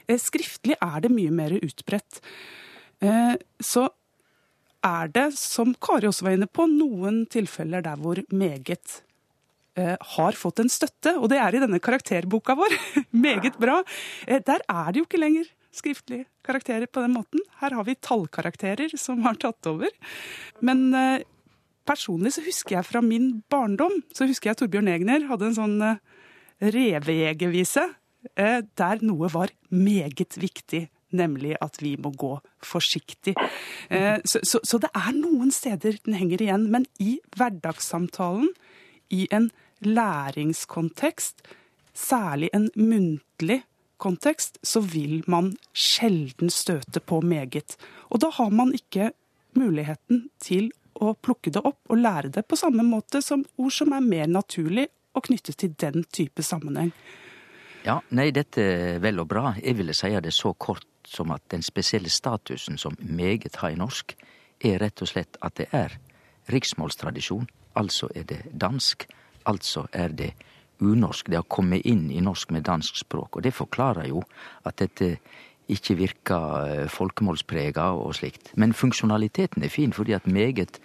Eh, 0.09 0.19
Skriftlig 0.19 0.77
er 0.83 1.01
det 1.05 1.13
mye 1.15 1.31
mer 1.35 1.55
utbredt. 1.59 2.21
Eh, 3.03 3.35
Så 3.63 3.89
er 4.83 5.09
det, 5.15 5.29
som 5.39 5.75
Kari 5.79 6.09
også 6.11 6.27
var 6.27 6.35
inne 6.37 6.49
på, 6.51 6.67
noen 6.67 7.25
tilfeller 7.31 7.85
der 7.85 8.01
hvor 8.03 8.19
meget 8.35 9.03
eh, 9.79 9.95
har 10.17 10.33
fått 10.39 10.59
en 10.59 10.73
støtte, 10.73 11.15
og 11.19 11.29
det 11.31 11.39
er 11.39 11.55
i 11.55 11.63
denne 11.63 11.79
karakterboka 11.79 12.57
vår. 12.59 12.75
Meget 13.13 13.59
bra. 13.63 13.83
Der 14.27 14.59
er 14.69 14.91
det 14.91 14.99
jo 15.03 15.07
ikke 15.07 15.23
lenger 15.23 15.47
skriftlige 15.73 16.27
karakterer 16.45 16.91
på 16.91 17.01
den 17.01 17.15
måten. 17.15 17.41
Her 17.63 17.79
har 17.79 17.87
vi 17.87 17.95
tallkarakterer 17.95 18.91
som 18.99 19.23
har 19.25 19.39
tatt 19.41 19.71
over. 19.71 19.89
Men 20.61 20.91
personlig 21.89 22.35
så 22.37 22.45
husker 22.47 22.79
jeg 22.79 22.89
fra 22.89 23.03
min 23.05 23.43
barndom, 23.51 24.01
så 24.15 24.27
husker 24.29 24.51
jeg 24.51 24.61
Torbjørn 24.63 24.91
Egner 24.93 25.27
hadde 25.31 25.51
en 25.51 25.59
sånn 25.59 25.77
eh, 25.87 26.01
revejegervise 26.63 27.89
eh, 28.37 28.61
der 28.79 29.03
noe 29.05 29.31
var 29.33 29.55
meget 29.71 30.39
viktig. 30.41 30.89
Nemlig 31.13 31.59
at 31.61 31.77
vi 31.83 31.91
må 32.01 32.09
gå 32.17 32.39
forsiktig. 32.65 33.35
Eh, 33.93 34.17
Så, 34.25 34.41
så, 34.49 34.63
så 34.65 34.79
det 34.81 34.89
er 34.97 35.11
noen 35.13 35.51
steder 35.53 35.99
den 36.07 36.17
henger 36.17 36.41
igjen. 36.41 36.71
Men 36.73 36.87
i 36.97 37.19
hverdagssamtalen, 37.37 38.49
i 39.13 39.27
en 39.29 39.51
læringskontekst, 39.85 41.45
særlig 41.93 42.49
en 42.57 42.71
muntlig 42.81 43.61
kontekst, 44.01 44.57
så 44.65 44.81
vil 44.81 45.21
man 45.29 45.53
sjelden 45.77 46.49
støte 46.51 47.01
på 47.05 47.21
meget. 47.21 47.77
Og 48.09 48.25
da 48.25 48.33
har 48.33 48.49
man 48.51 48.73
ikke 48.73 49.13
muligheten 49.53 50.31
til 50.41 50.73
å 51.03 51.15
plukke 51.15 51.53
det 51.55 51.63
opp 51.65 51.91
og 51.91 52.01
lære 52.01 52.31
det 52.37 52.47
på 52.49 52.59
samme 52.59 52.85
måte 52.87 53.23
som 53.25 53.45
ord 53.59 53.75
som 53.75 53.93
er 53.97 54.05
mer 54.05 54.31
naturlig 54.31 54.89
og 55.13 55.27
knyttet 55.29 55.59
til 55.61 55.75
den 55.79 56.07
type 56.13 56.43
sammenheng. 56.47 56.93
Ja, 57.83 57.99
nei, 58.15 58.31
dette 58.31 58.63
er 58.63 59.01
vel 59.03 59.19
og 59.19 59.29
bra. 59.33 59.57
Jeg 59.59 59.77
ville 59.81 59.95
si 59.97 60.13
det 60.23 60.33
så 60.35 60.53
kort 60.55 60.87
som 61.09 61.33
at 61.35 61.43
den 61.51 61.65
spesielle 61.67 62.11
statusen 62.11 62.79
som 62.79 62.95
meget 63.01 63.59
har 63.59 63.75
i 63.75 63.79
norsk, 63.79 64.15
er 64.63 64.79
rett 64.79 65.03
og 65.03 65.11
slett 65.11 65.37
at 65.43 65.59
det 65.59 65.67
er 65.75 65.97
riksmålstradisjon. 66.53 67.49
Altså 67.75 68.09
er 68.15 68.29
det 68.29 68.41
dansk. 68.55 69.09
Altså 69.51 69.89
er 69.93 70.15
det 70.15 70.33
unorsk. 70.83 71.27
Det 71.27 71.41
har 71.41 71.49
kommet 71.49 71.87
inn 71.87 72.11
i 72.11 72.23
norsk 72.23 72.51
med 72.55 72.67
dansk 72.67 73.03
språk. 73.03 73.37
Og 73.37 73.43
det 73.43 73.55
forklarer 73.55 74.07
jo 74.11 74.23
at 74.65 74.79
dette 74.79 75.17
ikke 75.71 75.97
virker 75.99 76.67
eh, 76.67 76.89
folkemålsprega 76.91 77.93
og 77.99 78.17
slikt. 78.19 78.53
Men 78.59 78.75
funksjonaliteten 78.77 79.65
er 79.65 79.73
fin, 79.73 79.93
fordi 79.93 80.17
at 80.17 80.27
meget 80.27 80.81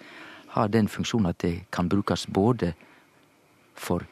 har 0.54 0.68
den 0.72 0.88
funksjonen 0.88 1.30
at 1.32 1.40
det 1.42 1.54
kan 1.74 1.88
brukes 1.88 2.26
både 2.26 2.72
for 3.78 4.06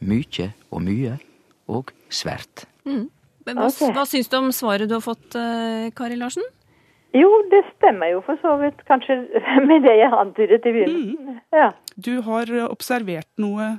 mykje 0.00 0.52
og 0.70 0.82
mye, 0.82 1.18
og 1.68 1.90
svært. 2.10 2.64
Men 3.48 3.58
Hva, 3.58 3.68
okay. 3.68 3.92
hva 3.92 4.04
syns 4.08 4.30
du 4.30 4.38
om 4.38 4.48
svaret 4.52 4.88
du 4.88 4.94
har 4.96 5.04
fått, 5.04 5.34
eh, 5.36 5.90
Kari 5.96 6.16
Larsen? 6.16 6.44
Jo, 7.16 7.28
det 7.52 7.62
stemmer 7.76 8.12
jo 8.12 8.20
for 8.24 8.40
så 8.42 8.54
vidt 8.60 8.80
kanskje 8.88 9.16
med 9.68 9.84
det 9.86 9.96
jeg 10.00 10.12
antydet 10.12 10.66
i 10.68 10.74
begynnelsen. 10.76 11.40
Ja. 11.56 11.70
Du 11.96 12.20
har 12.24 12.52
observert 12.68 13.28
noe 13.40 13.78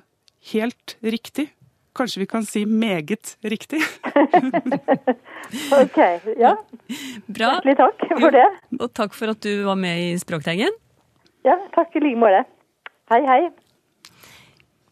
helt 0.53 0.97
riktig. 1.05 1.49
Kanskje 1.97 2.21
vi 2.21 2.27
kan 2.29 2.45
si 2.45 2.65
meget 2.65 3.37
riktig. 3.41 3.81
Ok. 5.73 5.97
Ja. 6.37 6.51
Bra. 7.25 7.55
Hjertelig 7.55 7.75
takk 7.79 8.03
for 8.11 8.35
det. 8.35 8.45
Og 8.77 8.91
takk 8.93 9.15
for 9.17 9.33
at 9.33 9.41
du 9.41 9.63
var 9.65 9.79
med 9.79 9.97
i 9.97 10.09
Språkteigen. 10.21 10.75
Ja, 11.47 11.55
takk 11.73 11.95
i 11.97 12.03
like 12.03 12.19
måte. 12.21 12.43
Hei, 13.09 13.21
hei. 13.25 13.39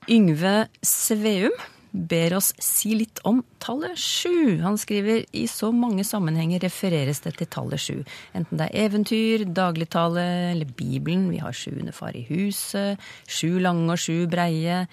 Yngve 0.10 0.56
Sveum 0.82 1.54
ber 1.92 2.36
oss 2.38 2.52
si 2.62 2.94
litt 2.98 3.22
om 3.28 3.42
tallet 3.64 3.98
sju. 4.00 4.60
Han 4.64 4.78
skriver 4.80 5.26
i 5.36 5.46
så 5.50 5.72
mange 5.76 6.06
sammenhenger 6.08 6.62
refereres 6.64 7.22
det 7.26 7.36
til 7.40 7.50
tallet 7.54 7.82
sju. 7.82 8.02
Enten 8.38 8.60
det 8.60 8.70
er 8.70 8.88
eventyr, 8.88 9.46
dagligtale 9.46 10.26
eller 10.54 10.74
Bibelen. 10.78 11.30
Vi 11.34 11.42
har 11.44 11.56
sjuende 11.56 11.96
far 11.96 12.18
i 12.18 12.26
huset, 12.30 13.02
sju 13.28 13.58
lange 13.64 13.92
og 13.94 14.02
sju 14.02 14.26
breie. 14.32 14.86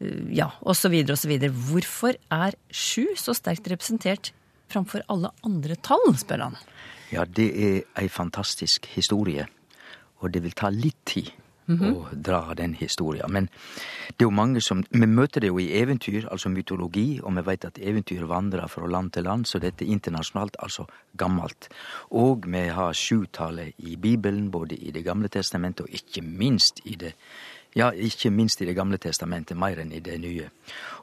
Ja, 0.00 0.50
osv. 0.60 0.94
osv. 1.12 1.32
Hvorfor 1.68 2.16
er 2.32 2.56
sju 2.72 3.12
så 3.20 3.34
sterkt 3.36 3.68
representert 3.68 4.32
framfor 4.70 5.04
alle 5.10 5.32
andre 5.46 5.76
tall, 5.82 6.14
spør 6.18 6.46
han. 6.48 6.58
Ja, 7.10 7.26
det 7.26 7.48
er 7.58 7.80
ei 7.98 8.08
fantastisk 8.08 8.86
historie, 8.94 9.48
og 10.22 10.32
det 10.32 10.44
vil 10.44 10.56
ta 10.56 10.70
litt 10.72 11.00
tid 11.10 11.32
å 11.70 12.08
dra 12.12 12.54
den 12.58 12.72
historien. 12.74 13.30
Men 13.30 13.48
det 14.16 14.24
er 14.24 14.28
jo 14.28 14.34
mange 14.34 14.60
som 14.60 14.82
Vi 14.90 15.06
møter 15.06 15.40
det 15.40 15.50
jo 15.50 15.58
i 15.60 15.70
eventyr, 15.78 16.26
altså 16.30 16.50
mytologi, 16.50 17.20
og 17.22 17.36
vi 17.36 17.44
vet 17.46 17.64
at 17.64 17.78
eventyr 17.78 18.24
vandrer 18.26 18.66
fra 18.68 18.86
land 18.86 19.12
til 19.12 19.24
land, 19.24 19.46
så 19.46 19.60
dette 19.62 19.84
er 19.84 19.92
internasjonalt, 19.94 20.56
altså 20.58 20.86
gammelt. 21.16 21.68
Og 22.10 22.46
vi 22.46 22.66
har 22.68 22.92
sjutallet 22.92 23.74
i 23.78 23.96
Bibelen, 23.96 24.50
både 24.50 24.74
i 24.74 24.90
Det 24.90 25.04
gamle 25.04 25.28
testamentet 25.28 25.86
og 25.86 25.94
ikke 25.94 26.22
minst 26.22 26.80
i 26.84 26.96
det 26.96 27.14
ja, 27.74 27.90
ikke 27.90 28.30
minst 28.30 28.62
i 28.62 28.66
Det 28.66 28.74
gamle 28.74 28.98
testamentet, 28.98 29.56
mer 29.56 29.78
enn 29.78 29.92
i 29.92 30.00
det 30.00 30.18
nye. 30.20 30.50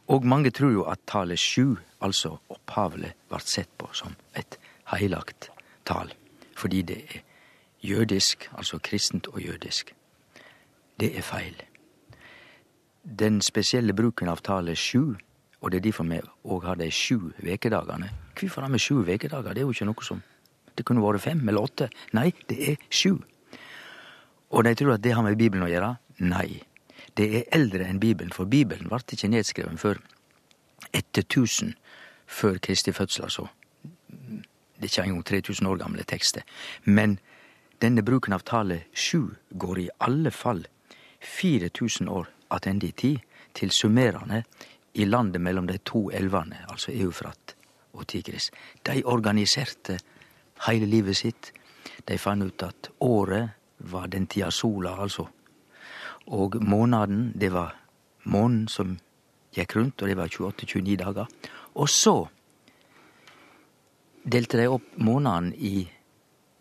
Og 0.08 0.26
mange 0.26 0.52
tror 0.52 0.72
jo 0.72 0.84
at 0.84 1.00
tallet 1.08 1.40
sju, 1.40 1.78
altså 2.02 2.38
opphavlig, 2.50 3.14
ble 3.30 3.40
sett 3.44 3.70
på 3.78 3.90
som 3.94 4.16
et 4.36 4.58
heilagt 4.92 5.50
tal, 5.86 6.14
fordi 6.56 6.82
det 6.82 6.98
er 6.98 7.24
jødisk, 7.84 8.50
altså 8.54 8.80
kristent 8.80 9.28
og 9.28 9.42
jødisk. 9.42 9.94
Det 11.00 11.18
er 11.18 11.22
feil. 11.22 11.56
Den 13.04 13.42
spesielle 13.42 13.94
bruken 13.94 14.30
av 14.30 14.42
tallet 14.44 14.78
sju, 14.78 15.16
og 15.62 15.72
det 15.72 15.78
er 15.78 15.88
derfor 15.88 16.04
vi 16.04 16.22
òg 16.44 16.66
har 16.66 16.76
de 16.76 16.90
sju 16.92 17.32
vekedagene. 17.40 18.10
Hvorfor 18.40 18.62
har 18.62 18.70
vi 18.70 18.80
sju 18.80 19.04
vekedager? 19.04 19.54
Det 19.54 19.62
er 19.62 19.66
jo 19.66 19.72
ikke 19.72 19.86
noe 19.86 20.04
som 20.04 20.24
Det 20.78 20.86
kunne 20.86 21.02
vært 21.02 21.22
fem 21.22 21.40
eller 21.50 21.62
åtte. 21.62 21.88
Nei, 22.14 22.32
det 22.50 22.58
er 22.70 22.76
sju. 22.94 23.18
Og 24.54 24.64
de 24.64 24.76
tror 24.76 24.94
at 24.94 25.02
det 25.02 25.16
har 25.16 25.24
med 25.24 25.36
Bibelen 25.36 25.66
å 25.66 25.70
gjøre. 25.72 25.96
Nei. 26.20 26.64
Det 27.18 27.28
er 27.38 27.50
eldre 27.56 27.86
enn 27.88 28.00
Bibelen, 28.00 28.34
for 28.34 28.46
Bibelen 28.46 28.90
ble 28.90 29.00
ikke 29.14 29.30
nedskrevet 29.32 29.80
før 29.82 30.02
etter 30.94 31.24
1000 31.24 31.74
før 32.28 32.58
Kristi 32.62 32.92
fødsel, 32.92 33.24
altså. 33.24 33.48
Det 34.08 34.84
er 34.84 34.92
ikke 34.92 35.04
engang 35.04 35.26
3000 35.26 35.68
år 35.68 35.78
gamle 35.78 36.04
tekster. 36.04 36.42
Men 36.84 37.20
denne 37.82 38.04
bruken 38.04 38.34
av 38.34 38.44
tallet 38.46 38.90
sju 38.94 39.34
går 39.50 39.80
i 39.80 39.90
alle 40.00 40.32
fall 40.32 40.66
4000 41.22 42.10
år 42.10 42.26
tilbake 42.26 42.88
i 42.88 42.92
tid 42.92 43.18
til 43.54 43.72
summerende 43.72 44.44
i 44.94 45.06
landet 45.06 45.42
mellom 45.42 45.68
de 45.68 45.78
to 45.78 46.10
elvene, 46.10 46.66
altså 46.70 46.92
Eufrat 46.92 47.56
og 47.94 48.08
Tigris. 48.08 48.52
De 48.86 49.04
organiserte 49.06 50.00
hele 50.68 50.86
livet 50.86 51.18
sitt. 51.18 51.52
De 52.08 52.18
fant 52.18 52.44
ut 52.44 52.64
at 52.64 52.90
året 53.00 53.50
var 53.80 54.08
den 54.08 54.28
tida 54.28 54.50
sola, 54.52 54.96
altså. 55.02 55.28
Og 56.28 56.58
måneden, 56.64 57.32
det 57.40 57.52
var 57.54 57.76
månen 58.28 58.68
som 58.68 58.98
gikk 59.56 59.76
rundt, 59.76 60.02
og 60.02 60.10
det 60.10 60.18
var 60.18 60.28
28-29 60.28 60.98
dager. 61.00 61.28
Og 61.76 61.90
så 61.90 62.16
delte 64.28 64.60
de 64.60 64.68
opp 64.68 64.98
måneden 65.00 65.54
i 65.56 65.88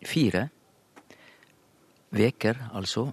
fire 0.07 0.47
veker, 2.15 2.69
altså. 2.73 3.09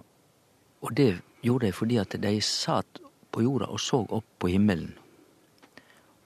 Og 0.81 0.95
det 0.95 1.09
gjorde 1.43 1.67
de 1.67 1.75
fordi 1.75 1.97
at 1.99 2.15
de 2.21 2.37
satt 2.41 3.01
på 3.31 3.43
jorda 3.43 3.67
og 3.67 3.81
så 3.81 3.99
opp 4.05 4.25
på 4.39 4.53
himmelen. 4.53 4.93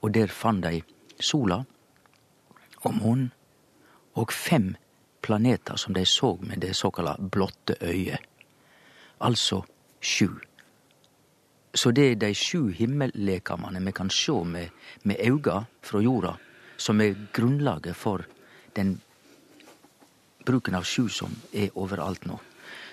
Og 0.01 0.13
der 0.13 0.31
fant 0.31 0.63
de 0.63 0.83
sola 1.19 1.63
og 2.85 2.93
månen 2.95 3.31
og 4.19 4.31
fem 4.33 4.75
planeter 5.21 5.75
som 5.75 5.93
de 5.93 6.05
så 6.05 6.35
med 6.41 6.61
det 6.61 6.75
såkalla 6.75 7.15
blotte 7.19 7.75
øyet. 7.81 8.19
Altså 9.19 9.63
sju. 10.01 10.29
Så 11.73 11.91
det 11.91 12.05
er 12.11 12.15
de 12.15 12.33
sju 12.33 12.71
himmellekamene 12.73 13.81
vi 13.85 13.93
kan 13.93 14.09
sjå 14.09 14.43
med, 14.43 14.69
med 15.03 15.21
auga 15.25 15.61
fra 15.85 16.01
jorda, 16.01 16.33
som 16.77 17.01
er 17.01 17.17
grunnlaget 17.33 17.95
for 17.95 18.25
den 18.75 18.97
bruken 20.45 20.75
av 20.75 20.87
sju 20.87 21.07
som 21.13 21.33
er 21.53 21.69
overalt 21.77 22.25
nå. 22.25 22.39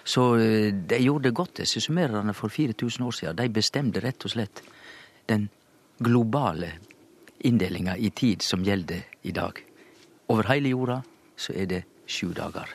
Så 0.07 0.37
eh, 0.39 0.73
de 0.75 0.99
gjorde 1.03 1.29
det 1.29 1.35
godt, 1.35 1.57
disse 1.63 1.81
summererne 1.81 2.35
for 2.37 2.53
4000 2.53 3.07
år 3.07 3.17
siden. 3.17 3.39
De 3.41 3.49
bestemte 3.51 4.03
rett 4.05 4.27
og 4.29 4.35
slett 4.35 4.63
den 5.27 5.49
globale 5.99 6.77
inndelinga 7.47 7.97
i 7.97 8.11
tid 8.11 8.43
som 8.43 8.65
gjelder 8.65 9.03
i 9.23 9.33
dag. 9.35 9.59
Over 10.29 10.53
hele 10.53 10.75
jorda 10.75 11.01
så 11.37 11.55
er 11.57 11.71
det 11.71 11.85
sju 12.07 12.33
dager. 12.37 12.71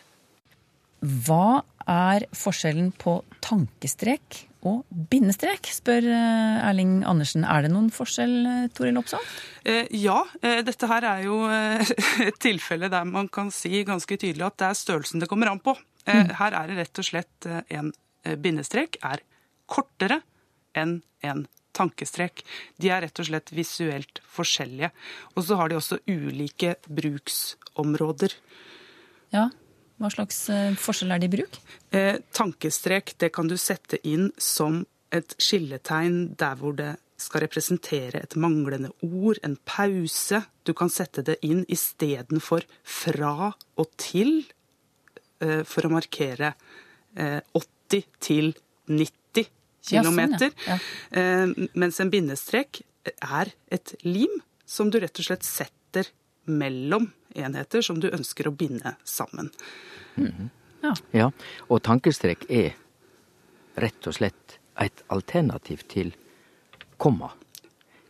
Hva 1.01 1.63
er 1.89 2.27
forskjellen 2.37 2.91
på 3.01 3.19
tankestrek 3.41 4.43
og 4.69 4.83
bindestrek, 5.09 5.65
spør 5.73 6.05
eh, 6.05 6.57
Erling 6.69 6.99
Andersen. 7.09 7.45
Er 7.49 7.65
det 7.65 7.71
noen 7.73 7.89
forskjell, 7.93 8.35
eh, 8.45 8.67
Toril 8.77 8.99
Oppsal? 9.01 9.23
Eh, 9.65 9.89
ja, 9.97 10.19
dette 10.41 10.89
her 10.91 11.07
er 11.09 11.23
jo 11.25 11.39
et 12.29 12.37
tilfelle 12.41 12.91
der 12.93 13.07
man 13.09 13.31
kan 13.33 13.49
si 13.53 13.81
ganske 13.87 14.19
tydelig 14.21 14.45
at 14.45 14.59
det 14.61 14.67
er 14.69 14.77
størrelsen 14.77 15.23
det 15.23 15.29
kommer 15.31 15.49
an 15.49 15.63
på. 15.63 15.73
Mm. 16.05 16.35
Her 16.37 16.57
er 16.57 16.69
det 16.69 16.77
rett 16.79 17.01
og 17.01 17.05
slett 17.05 17.47
en 17.69 17.91
bindestrek 18.41 18.97
er 19.05 19.21
kortere 19.69 20.21
enn 20.77 20.99
en 21.25 21.43
tankestrek. 21.77 22.41
De 22.81 22.89
er 22.93 23.05
rett 23.05 23.21
og 23.21 23.27
slett 23.29 23.51
visuelt 23.53 24.21
forskjellige. 24.29 24.89
Og 25.35 25.45
så 25.45 25.57
har 25.57 25.69
de 25.69 25.77
også 25.77 26.01
ulike 26.09 26.75
bruksområder. 26.89 28.33
Ja, 29.31 29.47
hva 30.01 30.09
slags 30.13 30.43
eh, 30.49 30.73
forskjell 30.79 31.13
er 31.13 31.21
det 31.21 31.29
i 31.29 31.35
bruk? 31.35 31.61
Eh, 31.93 32.17
tankestrek 32.35 33.15
det 33.21 33.31
kan 33.35 33.49
du 33.51 33.57
sette 33.59 34.01
inn 34.07 34.31
som 34.41 34.83
et 35.13 35.35
skilletegn 35.41 36.33
der 36.39 36.59
hvor 36.59 36.75
det 36.77 36.95
skal 37.21 37.43
representere 37.45 38.23
et 38.23 38.35
manglende 38.39 38.91
ord, 39.05 39.37
en 39.45 39.57
pause. 39.67 40.41
Du 40.65 40.73
kan 40.77 40.89
sette 40.89 41.23
det 41.25 41.37
inn 41.45 41.63
istedenfor 41.69 42.65
fra 42.81 43.51
og 43.51 43.91
til, 44.01 44.45
eh, 45.43 45.61
for 45.67 45.85
å 45.85 45.93
markere 45.93 46.55
eh, 47.15 47.39
80 47.53 48.07
til 48.19 48.53
90 48.89 49.49
km. 49.85 49.91
Ja, 49.91 50.03
sånn, 50.05 50.51
ja. 50.67 50.77
eh, 51.17 51.69
mens 51.73 51.99
en 52.01 52.11
bindestrek 52.13 52.83
er 53.05 53.53
et 53.73 53.95
lim 54.05 54.41
som 54.65 54.91
du 54.91 54.99
rett 55.01 55.17
og 55.19 55.27
slett 55.27 55.45
setter 55.45 56.09
mellom 56.45 57.09
enheter 57.35 57.81
som 57.85 57.99
du 58.01 58.09
ønsker 58.11 58.47
å 58.47 58.55
binde 58.55 58.95
sammen. 59.03 59.51
Mm. 60.15 60.49
Ja. 60.81 60.93
ja. 61.11 61.29
Og 61.69 61.83
tankestrek 61.85 62.47
er 62.49 62.73
rett 63.81 64.07
og 64.07 64.17
slett 64.17 64.57
et 64.81 65.03
alternativ 65.13 65.85
til 65.91 66.13
komma. 66.97 67.31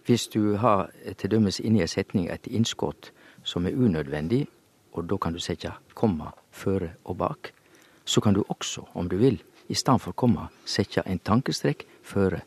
Hvis 0.06 0.28
du 0.28 0.56
har 0.58 0.90
til 1.18 1.32
dømes 1.32 1.60
inni 1.60 1.84
ei 1.84 1.90
setning 1.90 2.30
et 2.32 2.48
innskudd 2.48 3.12
som 3.44 3.68
er 3.68 3.78
unødvendig, 3.78 4.46
og 4.92 5.08
da 5.08 5.18
kan 5.18 5.34
du 5.34 5.40
sette 5.40 5.72
komma 5.96 6.32
føre 6.52 6.96
og 7.06 7.18
bak, 7.18 7.52
så 8.06 8.22
kan 8.22 8.34
du 8.34 8.44
også, 8.50 8.88
om 8.94 9.10
du 9.10 9.18
vil, 9.18 9.40
i 9.70 9.76
stedet 9.76 10.02
for 10.02 10.12
komma, 10.18 10.50
sette 10.66 11.04
en 11.06 11.20
tankestrek 11.20 11.86
føre 12.04 12.42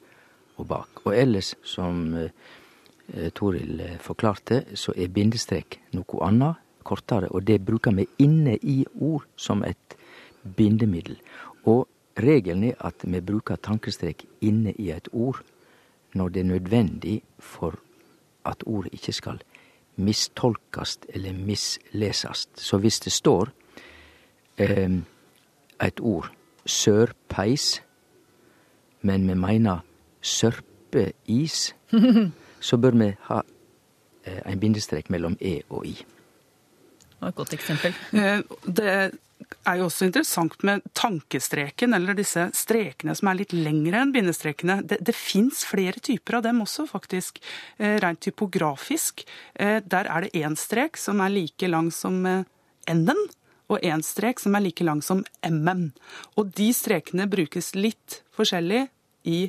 og 0.59 0.69
bak. 0.69 1.07
Og 1.07 1.17
ellers, 1.17 1.55
som 1.65 2.15
eh, 2.19 3.31
Toril 3.35 3.81
eh, 3.81 3.97
forklarte, 4.03 4.65
så 4.77 4.93
er 4.97 5.13
bindestrek 5.13 5.81
noe 5.97 6.21
annet 6.27 6.64
kortere, 6.85 7.29
og 7.29 7.47
det 7.47 7.63
bruker 7.65 7.95
vi 7.97 8.07
inne 8.19 8.57
i 8.63 8.85
ord 9.01 9.25
som 9.37 9.65
et 9.65 9.97
bindemiddel. 10.57 11.19
Og 11.65 11.89
regelen 12.21 12.65
er 12.71 12.79
at 12.85 13.05
vi 13.05 13.21
bruker 13.21 13.57
tankestrek 13.57 14.27
inne 14.41 14.75
i 14.79 14.91
et 14.95 15.09
ord 15.13 15.43
når 16.15 16.29
det 16.29 16.41
er 16.41 16.51
nødvendig 16.53 17.23
for 17.39 17.75
at 18.47 18.63
ordet 18.67 18.93
ikke 18.93 19.13
skal 19.13 19.41
mistolkast 19.97 21.07
eller 21.09 21.33
mislesast. 21.33 22.61
Så 22.61 22.79
hvis 22.79 23.01
det 23.01 23.13
står 23.13 23.51
eh, 24.59 24.91
et 25.83 26.01
ord 26.01 26.31
sørpeis, 26.67 27.83
men 29.01 29.29
vi 29.29 29.35
mener 29.35 29.79
sørpeis, 30.21 31.75
så 32.61 32.77
bør 32.77 32.91
vi 32.91 33.13
ha 33.21 33.41
eh, 34.25 34.43
en 34.53 34.61
bindestrek 34.61 35.11
mellom 35.11 35.37
e 35.41 35.61
og 35.69 35.87
i 35.87 35.97
var 37.25 37.33
et 37.33 37.39
godt 37.43 37.55
eksempel. 37.57 37.95
Eh, 38.13 38.41
det 38.65 38.95
er 39.65 39.79
jo 39.79 39.89
også 39.89 40.07
interessant 40.09 40.57
med 40.67 40.85
tankestreken, 40.97 41.95
eller 41.97 42.17
disse 42.17 42.47
strekene 42.57 43.15
som 43.17 43.31
er 43.31 43.41
litt 43.43 43.55
lengre 43.57 44.03
enn 44.03 44.13
bindestrekene. 44.15 44.81
Det, 44.89 45.01
det 45.05 45.17
fins 45.17 45.65
flere 45.69 46.01
typer 46.05 46.39
av 46.39 46.47
dem 46.47 46.63
også, 46.65 46.87
faktisk. 46.91 47.41
Eh, 47.79 47.97
rent 48.05 48.23
typografisk. 48.25 49.25
Eh, 49.55 49.81
der 49.85 50.11
er 50.11 50.27
det 50.27 50.45
én 50.45 50.59
strek 50.59 51.01
som 51.01 51.23
er 51.25 51.35
like 51.35 51.71
lang 51.71 51.91
som 51.95 52.23
n-en, 52.25 53.25
og 53.73 53.81
én 53.81 54.05
strek 54.05 54.43
som 54.43 54.57
er 54.57 54.67
like 54.67 54.85
lang 54.85 55.01
som 55.03 55.25
m-en. 55.43 55.89
Og 56.37 56.53
de 56.57 56.69
strekene 56.77 57.29
brukes 57.31 57.73
litt 57.79 58.21
forskjellig 58.37 58.87
i 59.25 59.47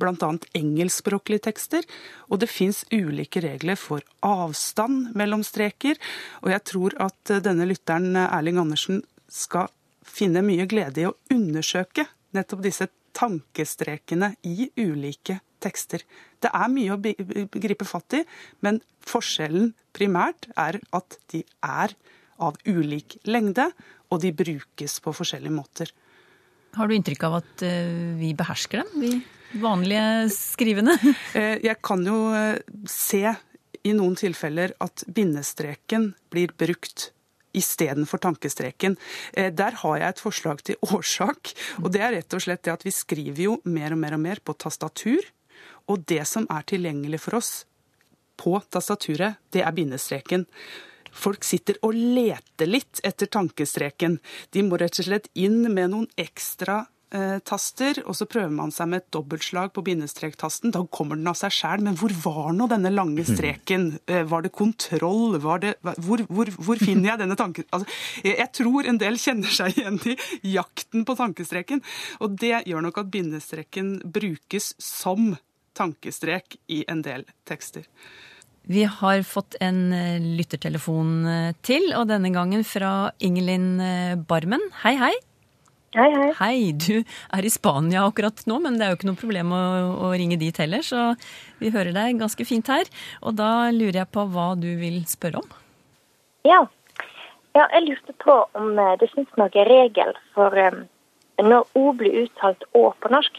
bl.a. 0.00 0.30
engelskspråklige 0.56 1.46
tekster, 1.48 1.86
og 2.28 2.42
det 2.42 2.50
fins 2.50 2.82
ulike 2.92 3.42
regler 3.44 3.78
for 3.78 4.04
avstand 4.26 5.14
mellom 5.18 5.44
streker. 5.46 6.00
Og 6.42 6.52
jeg 6.54 6.64
tror 6.70 6.98
at 7.04 7.32
eh, 7.32 7.42
denne 7.44 7.68
lytteren 7.68 8.14
eh, 8.16 8.28
Erling 8.38 8.60
Andersen 8.62 9.02
skal 9.30 9.70
finne 10.04 10.44
mye 10.44 10.66
glede 10.70 11.02
i 11.02 11.08
å 11.08 11.16
undersøke 11.32 12.06
nettopp 12.34 12.64
disse 12.64 12.88
tankestrekene 13.14 14.34
i 14.50 14.68
ulike 14.80 15.38
tekster. 15.62 16.02
Det 16.42 16.50
er 16.52 16.72
mye 16.72 16.96
å 16.96 17.00
gripe 17.00 17.86
fatt 17.88 18.18
i, 18.18 18.24
men 18.64 18.82
forskjellen 19.06 19.72
primært 19.96 20.50
er 20.58 20.80
at 20.96 21.18
de 21.32 21.44
er 21.64 21.94
av 22.42 22.58
ulik 22.66 23.18
lengde, 23.30 23.68
og 24.12 24.20
de 24.22 24.34
brukes 24.34 24.98
på 25.02 25.14
forskjellige 25.14 25.54
måter. 25.54 25.90
Har 26.74 26.90
du 26.90 26.96
inntrykk 26.96 27.24
av 27.28 27.38
at 27.38 27.64
eh, 27.66 28.18
vi 28.18 28.34
behersker 28.36 28.82
dem, 28.82 29.00
vi 29.00 29.12
vanlige 29.60 30.28
skrivende? 30.34 30.96
Eh, 31.34 31.58
Jeg 31.64 31.80
kan 31.82 32.04
jo 32.06 32.32
eh, 32.34 32.58
se 32.88 33.24
i 33.84 33.92
noen 33.92 34.14
tilfeller 34.16 34.72
at 34.80 35.04
bindestreken 35.12 36.12
blir 36.32 36.52
brukt 36.58 37.10
istedenfor 37.54 38.18
tankestreken. 38.22 38.96
Eh, 39.32 39.50
Der 39.52 39.76
har 39.82 39.98
jeg 40.00 40.08
et 40.14 40.22
forslag 40.22 40.62
til 40.66 40.76
årsak. 40.94 41.52
Og 41.82 41.92
det 41.94 42.00
er 42.02 42.16
rett 42.18 42.34
og 42.34 42.42
slett 42.42 42.64
det 42.66 42.72
at 42.74 42.86
vi 42.86 42.94
skriver 42.94 43.42
jo 43.48 43.58
mer 43.64 43.92
og 43.94 43.98
mer 44.02 44.16
og 44.18 44.24
mer 44.24 44.40
på 44.44 44.56
tastatur. 44.58 45.22
Og 45.90 46.04
det 46.08 46.22
som 46.26 46.46
er 46.50 46.64
tilgjengelig 46.66 47.20
for 47.26 47.38
oss 47.42 47.52
på 48.40 48.56
tastaturet, 48.72 49.36
det 49.52 49.62
er 49.62 49.74
bindestreken. 49.76 50.46
Folk 51.14 51.44
sitter 51.46 51.76
og 51.86 51.94
leter 51.94 52.66
litt 52.66 52.98
etter 53.06 53.28
tankestreken. 53.30 54.16
De 54.50 54.64
må 54.66 54.80
rett 54.80 54.96
og 54.98 55.06
slett 55.06 55.28
inn 55.38 55.60
med 55.70 55.92
noen 55.92 56.08
ekstra 56.18 56.80
taster, 57.46 58.00
og 58.08 58.16
så 58.18 58.26
prøver 58.30 58.50
man 58.54 58.72
seg 58.74 58.88
med 58.90 59.02
et 59.02 59.10
dobbeltslag 59.14 59.70
på 59.74 59.84
bindestrektasten. 59.86 60.72
Da 60.74 60.82
kommer 60.90 61.18
den 61.18 61.30
av 61.30 61.38
seg 61.38 61.54
sjæl. 61.54 61.84
Men 61.86 61.98
hvor 62.00 62.12
var 62.24 62.50
nå 62.56 62.68
denne 62.70 62.92
lange 62.94 63.24
streken? 63.28 63.86
Eh, 64.10 64.24
var 64.28 64.44
det 64.44 64.54
kontroll? 64.56 65.38
Var 65.42 65.62
det, 65.62 65.74
hvor, 66.02 66.24
hvor, 66.28 66.50
hvor 66.58 66.80
finner 66.80 67.12
jeg 67.12 67.22
denne 67.22 67.38
tanken... 67.38 67.66
Altså, 67.70 67.88
jeg, 68.24 68.50
tror 68.54 68.88
en 68.88 69.00
del 69.00 69.18
kjenner 69.20 69.54
seg 69.54 69.78
igjen 69.78 70.00
i 70.42 70.54
jakten 70.56 71.06
på 71.06 71.16
tankestreken. 71.18 71.82
Og 72.24 72.36
det 72.40 72.64
gjør 72.68 72.86
nok 72.88 73.02
at 73.04 73.10
bindestreken 73.14 73.96
brukes 74.04 74.72
som 74.82 75.34
tankestrek 75.74 76.58
i 76.70 76.84
en 76.90 77.02
del 77.04 77.26
tekster. 77.48 77.88
Vi 78.64 78.86
har 78.88 79.22
fått 79.28 79.58
en 79.60 79.92
eh, 79.92 80.22
lyttertelefon 80.38 81.10
eh, 81.28 81.52
til, 81.66 81.90
og 81.98 82.08
denne 82.08 82.30
gangen 82.32 82.64
fra 82.64 83.12
Ingelin 83.20 83.74
eh, 83.82 84.14
Barmen. 84.16 84.62
Hei, 84.80 84.94
hei. 84.96 85.12
Hei, 85.94 86.08
hei. 86.10 86.30
Hei, 86.40 86.72
du 86.74 87.04
er 87.06 87.46
i 87.46 87.50
Spania 87.54 88.00
akkurat 88.02 88.40
nå, 88.50 88.56
men 88.64 88.80
det 88.80 88.82
er 88.82 88.88
jo 88.90 88.96
ikke 88.96 89.06
noe 89.06 89.18
problem 89.20 89.52
å, 89.54 89.60
å 90.02 90.08
ringe 90.18 90.34
dit 90.40 90.56
heller, 90.58 90.82
så 90.82 91.12
vi 91.60 91.70
hører 91.70 91.94
deg 91.94 92.18
ganske 92.18 92.46
fint 92.48 92.66
her. 92.66 92.88
Og 93.22 93.36
da 93.38 93.68
lurer 93.70 94.00
jeg 94.00 94.10
på 94.10 94.24
hva 94.34 94.48
du 94.58 94.72
vil 94.80 94.96
spørre 95.06 95.38
om. 95.44 95.52
Ja. 96.48 96.64
ja, 97.54 97.68
jeg 97.76 97.84
lurte 97.84 98.14
på 98.24 98.34
om 98.58 98.72
eh, 98.74 98.96
det 98.98 99.06
finnes 99.12 99.38
noen 99.38 99.68
regel 99.68 100.10
for 100.34 100.58
um, 100.64 100.80
når 101.38 101.70
O 101.78 101.92
blir 101.94 102.24
uttalt 102.24 102.66
Å 102.74 102.82
på 102.98 103.12
norsk. 103.14 103.38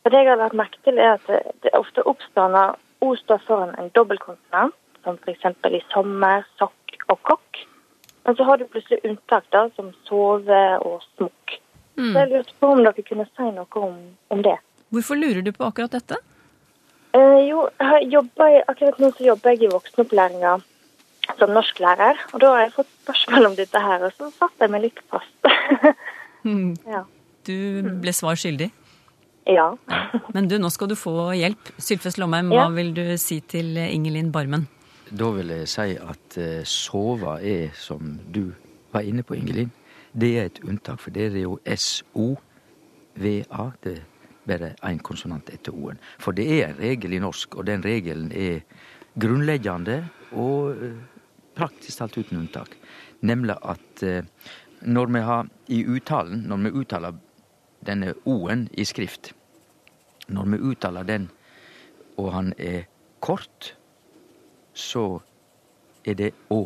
For 0.00 0.14
det 0.14 0.22
jeg 0.22 0.30
har 0.32 0.40
lagt 0.40 0.56
merke 0.56 0.80
til, 0.88 0.96
er 0.96 1.18
at 1.18 1.28
det, 1.28 1.42
det 1.66 1.74
ofte 1.76 2.06
oppstår 2.08 2.48
når 2.54 2.78
O 3.04 3.10
står 3.20 3.44
foran 3.44 3.76
en 3.76 3.92
dobbeltkonsonant, 3.92 4.72
som 5.04 5.20
f.eks. 5.20 5.44
i 5.68 5.82
sommer, 5.92 6.48
sokk 6.56 6.96
og 7.12 7.20
kokk. 7.28 7.60
Men 8.24 8.40
så 8.40 8.48
har 8.48 8.56
du 8.56 8.64
plutselig 8.72 9.04
unntak, 9.04 9.44
da, 9.52 9.66
som 9.76 9.92
sove 10.08 10.64
og 10.80 11.04
smokk. 11.12 11.58
Så 11.94 12.12
jeg 12.18 12.30
lurte 12.32 12.54
på 12.60 12.70
om 12.74 12.82
dere 12.82 13.02
kunne 13.06 13.26
si 13.30 13.50
noe 13.54 13.82
om, 13.86 13.98
om 14.34 14.42
det. 14.42 14.56
Hvorfor 14.94 15.18
lurer 15.18 15.42
du 15.46 15.52
på 15.54 15.66
akkurat 15.66 15.94
dette? 15.94 16.18
Eh, 17.14 17.40
jo, 17.46 17.68
jeg 17.78 18.10
har 18.10 18.64
akkurat 18.68 18.98
nå 18.98 19.10
så 19.14 19.26
jobber 19.28 19.54
jeg 19.54 19.68
i 19.68 19.72
voksenopplæringa 19.72 20.56
som 21.38 21.52
norsklærer. 21.54 22.18
Og 22.34 22.40
da 22.42 22.52
har 22.54 22.64
jeg 22.64 22.74
fått 22.78 22.90
spørsmål 23.04 23.50
om 23.50 23.58
dette 23.58 23.82
her, 23.86 24.06
og 24.06 24.14
så 24.18 24.30
satte 24.34 24.66
jeg 24.66 24.74
meg 24.74 24.86
litt 24.88 25.02
fast. 25.12 25.50
mm. 26.48 26.72
ja. 26.96 27.04
Du 27.46 27.54
ble 28.02 28.14
svar 28.16 28.38
skyldig. 28.40 28.70
ja. 29.50 29.68
Men 30.34 30.48
du, 30.50 30.56
nå 30.58 30.70
skal 30.74 30.90
du 30.90 30.96
få 30.98 31.30
hjelp. 31.38 31.74
Sylfest 31.78 32.18
Lomheim, 32.18 32.50
hva 32.50 32.66
Ja. 32.66 32.68
vil 32.74 32.94
du 32.96 33.04
si 33.20 33.38
til 33.40 33.76
Ingelin 33.78 34.32
Barmen? 34.34 34.66
Da 35.14 35.30
vil 35.36 35.52
jeg 35.52 35.68
si 35.70 35.94
at 36.00 36.38
eh, 36.40 36.62
sova 36.66 37.36
er, 37.38 37.70
som 37.78 38.18
du 38.34 38.54
var 38.94 39.04
inne 39.06 39.22
på, 39.22 39.36
Ingelin, 39.38 39.70
det 40.14 40.32
er 40.38 40.48
et 40.48 40.60
unntak. 40.64 41.02
For 41.02 41.14
det 41.14 41.30
er 41.32 41.40
jo 41.42 41.58
S-O-V-A. 41.66 43.68
Det 43.82 43.96
er 43.98 44.04
bare 44.46 44.74
én 44.86 45.00
konsonant 45.02 45.50
etter 45.50 45.74
O-en. 45.74 46.00
For 46.18 46.36
det 46.36 46.46
er 46.46 46.68
en 46.68 46.80
regel 46.80 47.16
i 47.16 47.22
norsk, 47.22 47.58
og 47.58 47.66
den 47.66 47.84
regelen 47.84 48.30
er 48.32 48.62
grunnleggende 49.20 50.02
og 50.32 50.82
eh, 50.82 50.98
praktisk 51.54 51.98
talt 51.98 52.18
uten 52.18 52.42
unntak. 52.42 52.76
Nemlig 53.22 53.56
at 53.62 54.02
eh, 54.02 54.26
når 54.84 55.12
vi 55.14 55.22
har 55.24 55.48
i 55.72 55.84
uttalen, 55.86 56.44
når 56.48 56.66
vi 56.66 56.74
uttaler 56.80 57.20
denne 57.86 58.14
O-en 58.24 58.68
i 58.72 58.84
skrift, 58.84 59.32
når 60.28 60.50
vi 60.54 60.62
uttaler 60.70 61.06
den, 61.08 61.28
og 62.16 62.32
han 62.32 62.52
er 62.58 62.84
kort, 63.20 63.74
så 64.74 65.20
er 66.04 66.18
det 66.18 66.32
Å. 66.50 66.62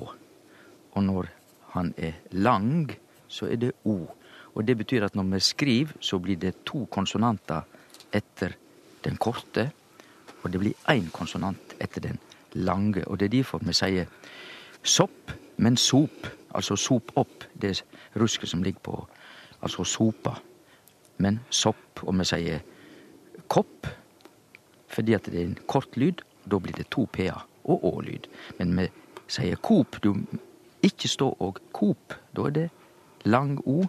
Og 0.92 1.04
når 1.04 1.28
han 1.74 1.92
er 1.96 2.18
lang, 2.32 2.90
så 3.28 3.46
er 3.46 3.56
det 3.56 3.72
O. 3.84 4.06
Og 4.54 4.66
det 4.66 4.76
betyr 4.78 5.04
at 5.04 5.14
når 5.16 5.28
vi 5.34 5.40
skriver, 5.40 5.92
så 6.00 6.18
blir 6.18 6.36
det 6.36 6.64
to 6.66 6.86
konsonanter 6.90 7.62
etter 8.12 8.56
den 9.04 9.16
korte, 9.16 9.70
og 10.42 10.52
det 10.52 10.60
blir 10.60 10.88
én 10.88 11.10
konsonant 11.12 11.74
etter 11.80 12.00
den 12.00 12.18
lange. 12.52 13.04
Og 13.08 13.18
det 13.18 13.28
er 13.28 13.36
derfor 13.38 13.62
vi 13.62 13.74
sier 13.76 14.08
sopp, 14.82 15.32
men 15.56 15.76
sop. 15.76 16.26
Altså 16.54 16.76
sop 16.76 17.12
opp 17.16 17.44
det 17.60 17.82
rusket 18.16 18.48
som 18.48 18.62
ligger 18.62 18.80
på 18.80 19.06
Altså 19.62 19.84
sopa. 19.84 20.36
Men 21.18 21.40
sopp. 21.50 22.02
Og 22.02 22.14
vi 22.18 22.24
sier 22.24 22.60
kopp, 23.50 23.88
fordi 24.86 25.14
at 25.16 25.26
det 25.26 25.40
er 25.40 25.46
en 25.48 25.58
kort 25.66 25.96
lyd. 25.96 26.22
Da 26.46 26.60
blir 26.62 26.76
det 26.76 26.86
to 26.94 27.08
p-er 27.12 27.40
og 27.64 27.84
å-lyd. 27.84 28.28
Men 28.58 28.76
vi 28.78 28.86
sier 29.26 29.56
coop. 29.56 29.98
Du 30.02 30.14
ikke 30.82 31.10
stå 31.10 31.32
og 31.42 31.58
coop. 31.72 32.14
Da 32.36 32.46
er 32.46 32.54
det 32.54 32.68
lang 33.24 33.58
o, 33.66 33.82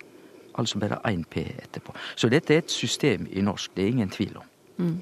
altså 0.55 0.79
bare 0.79 0.99
én 1.11 1.23
p 1.29 1.43
etterpå. 1.63 1.93
Så 2.15 2.29
dette 2.29 2.53
er 2.53 2.57
et 2.57 2.71
system 2.71 3.27
i 3.31 3.41
norsk. 3.41 3.75
Det 3.75 3.83
er 3.83 3.87
ingen 3.87 4.09
tvil 4.09 4.37
om. 4.37 4.43
Mm. 4.77 5.01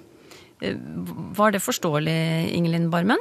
Var 1.37 1.51
det 1.51 1.61
forståelig, 1.61 2.49
Ingelin 2.53 2.91
Barmen? 2.91 3.17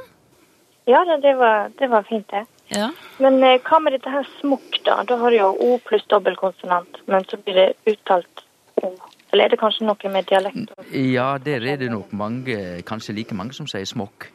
Ja, 0.86 1.02
det, 1.22 1.36
var, 1.36 1.70
det 1.78 1.90
var 1.90 2.06
fint, 2.08 2.30
det. 2.30 2.46
Ja. 2.76 2.90
Men 3.18 3.42
eh, 3.44 3.58
hva 3.62 3.78
med 3.82 3.92
dette 3.96 4.10
her 4.10 4.26
smokk, 4.40 4.78
da? 4.86 5.00
Da 5.06 5.18
har 5.18 5.30
du 5.30 5.36
jo 5.36 5.50
O 5.60 5.78
pluss 5.86 6.06
dobbeltkonsonant, 6.10 7.02
men 7.06 7.26
så 7.30 7.36
blir 7.36 7.54
det 7.54 7.68
uttalt 7.92 8.44
O. 8.82 8.92
Eller 9.32 9.44
er 9.44 9.54
det 9.54 9.58
kanskje 9.60 9.86
noe 9.86 10.12
med 10.12 10.28
dialekt? 10.30 10.70
Ja, 10.94 11.36
der 11.42 11.64
er 11.66 11.76
det 11.80 11.90
nok 11.90 12.12
mange, 12.12 12.82
kanskje 12.86 13.14
like 13.16 13.34
mange 13.34 13.52
som 13.56 13.66
sier 13.66 13.84
smokk 13.84 14.30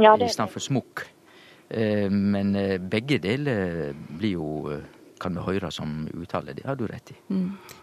Ja, 0.00 0.16
i 0.16 0.28
stedet 0.28 0.50
for 0.50 0.64
smokk. 0.64 1.04
Eh, 1.70 2.08
Men 2.10 2.56
eh, 2.56 2.78
begge 2.80 3.18
deler 3.18 3.92
blir 4.18 4.32
jo, 4.38 4.48
eh, 4.72 4.82
kan 5.24 5.34
vi 5.38 5.42
høre 5.46 5.70
som 5.72 6.04
uttaler. 6.12 6.54
Det 6.58 6.66
har 6.68 6.76
du 6.78 6.84
rett 6.90 7.14
i. 7.14 7.16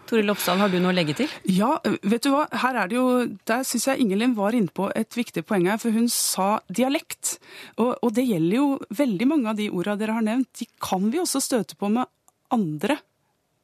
Toril 0.10 0.30
Oppsal, 0.34 0.62
har 0.62 0.70
du 0.72 0.78
noe 0.80 0.94
å 0.94 0.96
legge 0.96 1.16
til? 1.18 1.32
Ja, 1.50 1.74
vet 1.84 2.24
du 2.26 2.32
hva? 2.36 2.46
Her 2.64 2.84
er 2.84 2.92
det 2.92 2.98
jo, 3.00 3.06
Der 3.50 3.66
syns 3.68 3.88
jeg 3.90 4.06
Ingelin 4.06 4.36
var 4.38 4.54
inne 4.58 4.70
på 4.72 4.90
et 4.96 5.18
viktig 5.18 5.44
poeng 5.50 5.66
her, 5.72 5.80
for 5.82 5.92
hun 5.96 6.08
sa 6.12 6.60
dialekt. 6.70 7.38
Og, 7.78 7.96
og 8.02 8.14
det 8.18 8.28
gjelder 8.30 8.58
jo 8.60 8.68
veldig 9.02 9.28
mange 9.34 9.50
av 9.52 9.58
de 9.60 9.70
orda 9.74 9.98
dere 10.00 10.20
har 10.20 10.26
nevnt. 10.28 10.52
De 10.62 10.70
kan 10.82 11.10
vi 11.12 11.22
også 11.24 11.42
støte 11.44 11.76
på 11.80 11.90
med 11.92 12.06
andre 12.52 13.00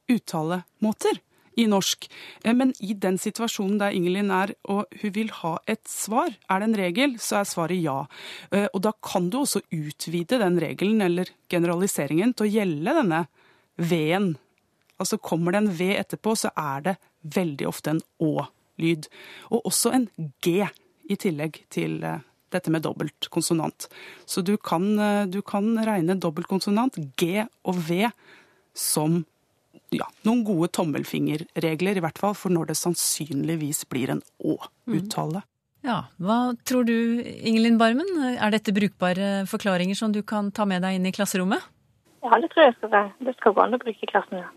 uttalemåter 0.08 1.20
i 1.58 1.66
norsk. 1.66 2.06
Eh, 2.44 2.54
Men 2.54 2.72
i 2.80 2.94
den 2.94 3.18
situasjonen 3.18 3.78
der 3.80 3.94
Ingelin 3.96 4.30
er, 4.30 4.54
og 4.70 4.86
hun 5.02 5.12
vil 5.14 5.30
ha 5.40 5.56
et 5.66 5.82
svar, 5.90 6.30
er 6.48 6.60
det 6.62 6.68
en 6.68 6.78
regel, 6.78 7.16
så 7.18 7.40
er 7.40 7.50
svaret 7.50 7.82
ja. 7.82 8.06
Eh, 8.52 8.68
Og 8.72 8.82
da 8.82 8.92
kan 9.02 9.28
du 9.30 9.40
også 9.42 9.62
utvide 9.74 10.38
den 10.38 10.58
regelen 10.62 11.02
eller 11.02 11.26
generaliseringen 11.50 12.34
til 12.34 12.46
å 12.46 12.52
gjelde 12.52 12.94
denne 13.02 13.26
V-en. 13.78 14.32
Altså 14.98 15.18
kommer 15.22 15.54
det 15.54 15.62
en 15.62 15.72
V 15.78 15.92
etterpå, 15.96 16.34
så 16.36 16.50
er 16.58 16.84
det 16.86 16.96
veldig 17.38 17.68
ofte 17.70 17.94
en 17.94 18.02
Å-lyd. 18.22 19.08
Og 19.54 19.70
også 19.70 19.94
en 19.94 20.08
G 20.44 20.60
i 21.08 21.16
tillegg 21.16 21.62
til 21.72 22.02
eh, 22.04 22.24
dette 22.52 22.72
med 22.72 22.84
dobbelt 22.84 23.28
konsonant. 23.32 23.88
Så 24.26 24.42
du 24.42 24.56
kan, 24.56 24.90
eh, 24.98 25.24
du 25.30 25.40
kan 25.42 25.70
regne 25.86 26.18
dobbeltkonsonant, 26.18 26.98
G 27.16 27.44
og 27.64 27.82
V, 27.88 28.08
som 28.74 29.22
ja, 29.94 30.08
noen 30.26 30.42
gode 30.44 30.68
tommelfingerregler, 30.76 31.96
i 31.96 32.04
hvert 32.04 32.18
fall 32.20 32.34
for 32.36 32.52
når 32.52 32.72
det 32.72 32.80
sannsynligvis 32.80 33.86
blir 33.88 34.12
en 34.12 34.24
Å-uttale. 34.44 35.44
Ja, 35.86 36.02
Hva 36.18 36.52
tror 36.66 36.84
du, 36.84 37.22
Ingelin 37.22 37.78
Barmen? 37.80 38.08
Er 38.34 38.50
dette 38.52 38.74
brukbare 38.74 39.46
forklaringer 39.48 39.96
som 39.96 40.12
du 40.12 40.20
kan 40.26 40.50
ta 40.52 40.66
med 40.68 40.82
deg 40.84 40.98
inn 40.98 41.06
i 41.08 41.14
klasserommet? 41.14 41.62
Ja, 42.24 42.38
det 42.42 42.50
tror 42.52 42.66
jeg 42.66 42.74
skal 42.78 42.90
være. 42.92 43.12
Det 43.28 43.34
skal 43.38 43.54
gå 43.54 43.62
an 43.62 43.76
å 43.76 43.80
bruke 43.82 44.10
klassen, 44.10 44.42
ja. 44.42 44.48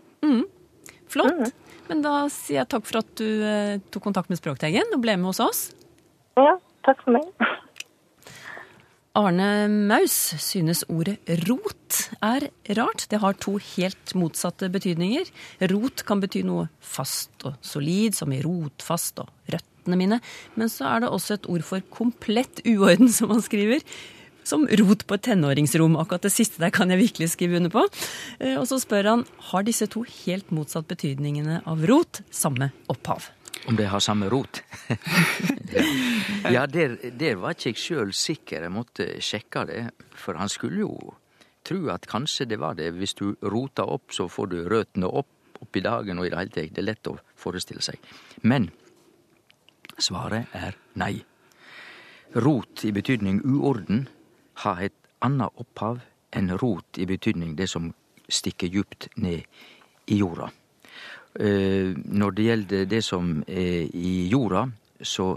Flott. 1.12 1.52
Men 1.90 2.02
da 2.04 2.14
sier 2.32 2.62
jeg 2.62 2.70
takk 2.72 2.86
for 2.88 3.02
at 3.02 3.10
du 3.20 3.26
eh, 3.44 3.80
tok 3.92 4.06
kontakt 4.06 4.30
med 4.32 4.40
Språkteigen 4.40 4.94
og 4.94 5.02
ble 5.04 5.18
med 5.20 5.28
hos 5.32 5.42
oss. 5.44 5.60
Ja, 6.40 6.56
takk 6.86 7.02
for 7.04 7.18
meg. 7.18 7.26
Arne 9.18 9.68
Maus 9.68 10.14
synes 10.40 10.86
ordet 10.88 11.18
rot 11.44 11.98
er 12.24 12.46
rart. 12.78 13.04
Det 13.12 13.20
har 13.20 13.36
to 13.36 13.58
helt 13.74 14.14
motsatte 14.16 14.70
betydninger. 14.72 15.28
Rot 15.68 16.06
kan 16.08 16.22
bety 16.22 16.40
noe 16.48 16.70
fast 16.80 17.44
og 17.44 17.58
solid, 17.60 18.16
som 18.16 18.32
i 18.32 18.40
rotfast 18.40 19.20
og 19.20 19.28
røttene 19.52 19.98
mine. 20.00 20.20
Men 20.56 20.72
så 20.72 20.88
er 20.94 21.04
det 21.04 21.12
også 21.12 21.36
et 21.36 21.50
ord 21.52 21.66
for 21.68 21.84
komplett 21.92 22.64
uorden, 22.64 23.12
som 23.12 23.34
han 23.34 23.44
skriver. 23.44 23.84
Som 24.44 24.66
rot 24.80 25.04
på 25.06 25.18
et 25.18 25.24
tenåringsrom. 25.28 25.96
Akkurat 26.00 26.26
det 26.26 26.32
siste 26.34 26.62
der 26.62 26.72
kan 26.74 26.90
jeg 26.92 27.02
virkelig 27.02 27.32
skrive 27.34 27.60
under 27.60 27.72
på. 27.72 27.84
Eh, 28.38 28.56
og 28.58 28.66
så 28.70 28.80
spør 28.82 29.10
han 29.10 29.24
har 29.52 29.66
disse 29.66 29.88
to 29.92 30.04
helt 30.24 30.50
motsatt 30.54 30.88
betydningene 30.90 31.62
av 31.68 31.86
rot 31.88 32.22
samme 32.30 32.72
opphav. 32.92 33.30
Om 33.70 33.76
de 33.78 33.86
har 33.86 34.02
samme 34.02 34.26
rot? 34.32 34.62
ja, 36.54 36.66
der, 36.66 36.96
der, 37.14 37.36
var 37.38 37.54
ikke 37.54 37.70
jeg 37.70 37.78
sjøl 37.78 38.14
sikker. 38.16 38.66
Jeg 38.66 38.74
måtte 38.74 39.06
sjekke 39.22 39.66
det. 39.68 39.82
For 40.18 40.40
han 40.40 40.50
skulle 40.50 40.82
jo 40.82 40.96
tro 41.62 41.84
at 41.94 42.08
kanskje 42.10 42.48
det 42.50 42.58
var 42.58 42.74
det. 42.80 42.90
Hvis 42.98 43.14
du 43.20 43.36
roter 43.46 43.86
opp, 43.86 44.10
så 44.10 44.26
får 44.26 44.50
du 44.50 44.58
røttene 44.66 45.06
opp 45.06 45.30
opp 45.62 45.76
i 45.78 45.84
dagen 45.84 46.18
og 46.18 46.26
i 46.26 46.32
det 46.32 46.40
hele 46.40 46.54
tatt. 46.54 46.74
Det 46.74 46.82
er 46.82 46.88
lett 46.88 47.10
å 47.10 47.18
forestille 47.38 47.84
seg. 47.84 48.00
Men 48.42 48.70
svaret 49.98 50.50
er 50.56 50.76
nei. 50.98 51.14
Rot 52.42 52.84
i 52.88 52.92
betydning 52.96 53.42
uorden 53.44 54.06
har 54.54 54.82
et 54.82 54.96
annet 55.22 55.60
opphav 55.60 56.00
enn 56.32 56.52
rot 56.60 56.98
i 56.98 57.06
betydning 57.06 57.56
det 57.56 57.68
som 57.70 57.92
stikker 58.28 58.72
djupt 58.72 59.08
ned 59.16 59.44
i 60.06 60.18
jorda. 60.18 60.50
Eh, 61.40 61.92
når 61.96 62.30
det 62.36 62.48
gjelder 62.48 62.88
det 62.88 63.02
som 63.04 63.38
er 63.48 63.88
i 63.96 64.28
jorda, 64.28 64.66
så 65.00 65.34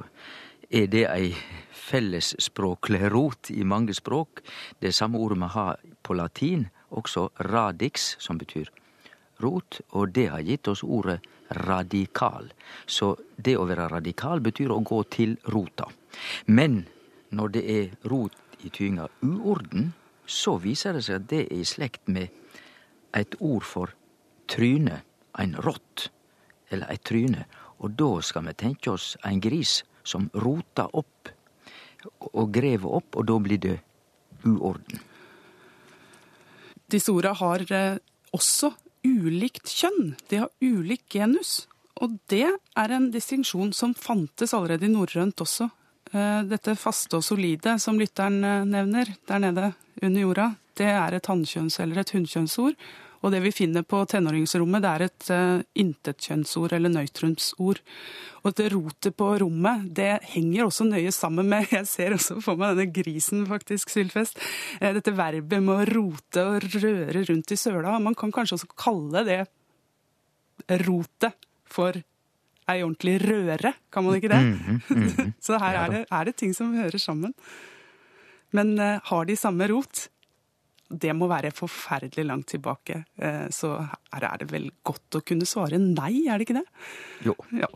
er 0.70 0.88
det 0.92 1.06
ei 1.08 1.30
fellesspråklig 1.72 3.12
rot 3.14 3.52
i 3.52 3.64
mange 3.64 3.94
språk. 3.94 4.42
Det 4.80 4.94
samme 4.96 5.20
ordet 5.20 5.38
vi 5.38 5.52
har 5.54 5.78
på 6.04 6.14
latin, 6.14 6.68
også 6.90 7.30
radix, 7.40 8.16
som 8.20 8.38
betyr 8.38 8.72
rot, 9.44 9.82
og 9.92 10.14
det 10.16 10.30
har 10.32 10.42
gitt 10.42 10.68
oss 10.68 10.84
ordet 10.84 11.20
radikal. 11.50 12.50
Så 12.86 13.16
det 13.36 13.58
å 13.58 13.68
være 13.68 13.90
radikal 13.92 14.42
betyr 14.42 14.72
å 14.72 14.82
gå 14.82 15.04
til 15.12 15.38
rota. 15.54 15.88
Men 16.48 16.86
når 17.36 17.54
det 17.56 17.64
er 17.70 18.10
rot 18.10 18.36
i 18.66 18.72
tyinga 18.74 19.08
uorden, 19.24 19.92
så 20.26 20.58
viser 20.62 20.98
det 20.98 21.06
seg 21.06 21.20
at 21.20 21.30
det 21.30 21.42
er 21.46 21.60
i 21.62 21.68
slekt 21.68 22.10
med 22.10 22.34
et 23.16 23.38
ord 23.40 23.66
for 23.66 23.94
tryne, 24.52 25.02
ein 25.38 25.56
rott, 25.66 26.10
eller 26.74 26.90
eit 26.92 27.06
tryne. 27.06 27.46
Og 27.80 27.94
da 28.00 28.10
skal 28.26 28.48
vi 28.48 28.56
tenke 28.58 28.94
oss 28.94 29.14
ein 29.24 29.42
gris 29.44 29.84
som 30.06 30.30
roter 30.34 30.90
opp 30.94 31.32
og 32.06 32.52
grever 32.54 33.00
opp, 33.00 33.16
og 33.18 33.26
da 33.26 33.38
blir 33.42 33.62
det 33.62 33.78
uorden. 34.46 35.00
Disse 36.92 37.14
orda 37.14 37.32
har 37.34 37.64
eh, 37.74 37.98
også 38.36 38.76
ulikt 39.06 39.72
kjønn. 39.74 40.14
De 40.30 40.44
har 40.44 40.52
ulik 40.62 41.08
genus. 41.10 41.66
Og 42.04 42.20
det 42.30 42.48
er 42.52 42.94
en 42.94 43.10
distinksjon 43.14 43.72
som 43.74 43.96
fantes 43.98 44.54
allerede 44.54 44.86
i 44.86 44.94
norrønt 44.94 45.42
også. 45.42 45.70
Eh, 46.16 46.44
dette 46.48 46.78
faste 46.80 47.18
og 47.20 47.26
solide 47.28 47.76
som 47.82 47.98
lytteren 48.00 48.38
eh, 48.40 48.68
nevner 48.70 49.10
der 49.28 49.42
nede 49.44 49.72
under 50.02 50.22
jorda, 50.22 50.52
det 50.80 50.88
er 50.92 51.18
et 51.18 51.28
hannkjønns- 51.28 51.82
eller 51.84 52.00
et 52.02 52.14
hunnkjønnsord. 52.16 52.78
Og 53.26 53.32
det 53.34 53.42
vi 53.42 53.52
finner 53.56 53.82
på 53.82 54.04
tenåringsrommet, 54.06 54.84
det 54.84 54.90
er 54.92 55.04
et 55.08 55.28
uh, 55.34 55.62
intetkjønnsord 55.82 56.76
eller 56.78 56.92
nøytrumsord. 56.94 57.80
Og 58.46 58.54
det 58.60 58.68
rotet 58.70 59.16
på 59.18 59.32
rommet, 59.42 59.88
det 59.98 60.20
henger 60.36 60.68
også 60.68 60.86
nøye 60.86 61.10
sammen 61.16 61.50
med 61.50 61.72
Jeg 61.74 61.88
ser 61.90 62.14
også 62.14 62.38
for 62.46 62.60
meg 62.60 62.76
denne 62.76 62.94
grisen, 62.94 63.42
faktisk, 63.50 63.90
Sylfest. 63.90 64.38
Dette 64.78 65.16
verbet 65.18 65.64
med 65.64 65.74
å 65.74 65.88
rote 65.90 66.44
og 66.52 66.68
røre 66.76 67.24
rundt 67.32 67.56
i 67.56 67.58
søla. 67.58 67.96
Man 68.04 68.20
kan 68.20 68.36
kanskje 68.36 68.60
også 68.60 68.70
kalle 68.78 69.26
det 69.26 69.42
rotet 70.86 71.34
for 71.66 71.98
ei 72.72 72.82
ordentlig 72.84 73.20
røre, 73.22 73.74
kan 73.92 74.04
man 74.04 74.16
ikke 74.16 74.30
det? 74.30 74.42
Mm 74.42 74.60
-hmm, 74.60 74.82
mm 74.90 75.08
-hmm. 75.08 75.34
Så 75.46 75.58
her 75.58 75.76
er 75.76 75.92
det, 75.92 76.06
er 76.12 76.24
det, 76.26 76.36
ting 76.36 76.54
som 76.54 76.76
hører 76.76 76.98
sammen. 76.98 77.34
Men 78.52 78.80
uh, 78.80 79.00
har 79.04 79.26
de 79.26 79.36
samme 79.36 79.68
rot? 79.68 80.10
det 80.90 81.14
må 81.18 81.28
være 81.28 81.54
forferdelig 81.56 82.26
langt 82.26 82.48
tilbake. 82.48 83.04
Uh, 83.22 83.50
så 83.50 83.78
her 84.14 84.24
er 84.24 84.38
det 84.38 84.52
vel 84.52 84.70
godt 84.84 85.18
å 85.18 85.24
kunne 85.26 85.48
svare 85.50 85.80
nei, 85.82 86.28
er 86.28 86.38
det 86.38 86.48
ikke 86.48 86.60
det? 86.60 86.68
Jo. 87.26 87.36
Ja. 87.52 87.70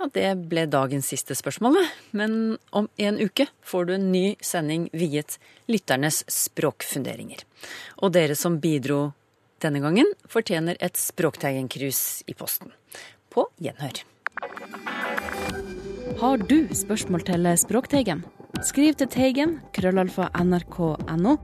Ja, 0.00 0.08
det 0.14 0.28
ble 0.48 0.64
dagens 0.64 1.10
siste 1.12 1.36
spørsmål. 1.36 1.76
Men 2.16 2.56
om 2.72 2.88
en 2.96 3.20
uke 3.20 3.50
får 3.60 3.84
du 3.84 3.94
en 3.98 4.08
ny 4.12 4.24
sending 4.40 4.88
viet 4.96 5.36
lytternes 5.68 6.22
språkfunderinger. 6.24 7.44
Og 8.00 8.14
dere 8.16 8.36
som 8.38 8.56
bidro 8.62 9.10
denne 9.62 9.82
gangen, 9.82 10.08
fortjener 10.28 10.78
et 10.80 10.98
Språkteigenkrus 11.00 12.22
i 12.30 12.34
posten. 12.34 12.72
På 13.30 13.46
gjenhør. 13.62 14.02
Har 16.20 16.42
du 16.50 16.68
spørsmål 16.74 17.24
til 17.28 17.48
Språkteigen? 17.60 18.24
Skriv 18.66 18.96
til 18.98 19.08
Teigen, 19.08 19.54
krøllalfa 19.72 20.26
nrk.no, 20.36 21.36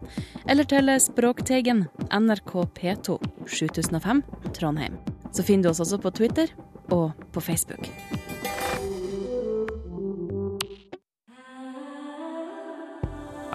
eller 0.45 0.69
til 0.69 0.91
Språkteigen, 1.01 1.87
NRK 2.11 2.53
P2, 2.77 3.17
7005, 3.47 4.25
Trondheim. 4.59 4.99
Så 5.33 5.47
finner 5.47 5.69
du 5.69 5.73
oss 5.73 5.81
også 5.85 6.01
på 6.03 6.13
Twitter 6.17 6.53
og 6.91 7.13
på 7.33 7.41
Facebook. 7.41 7.89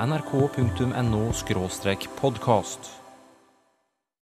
nrk.no 0.01 1.31
podkast. 2.17 3.00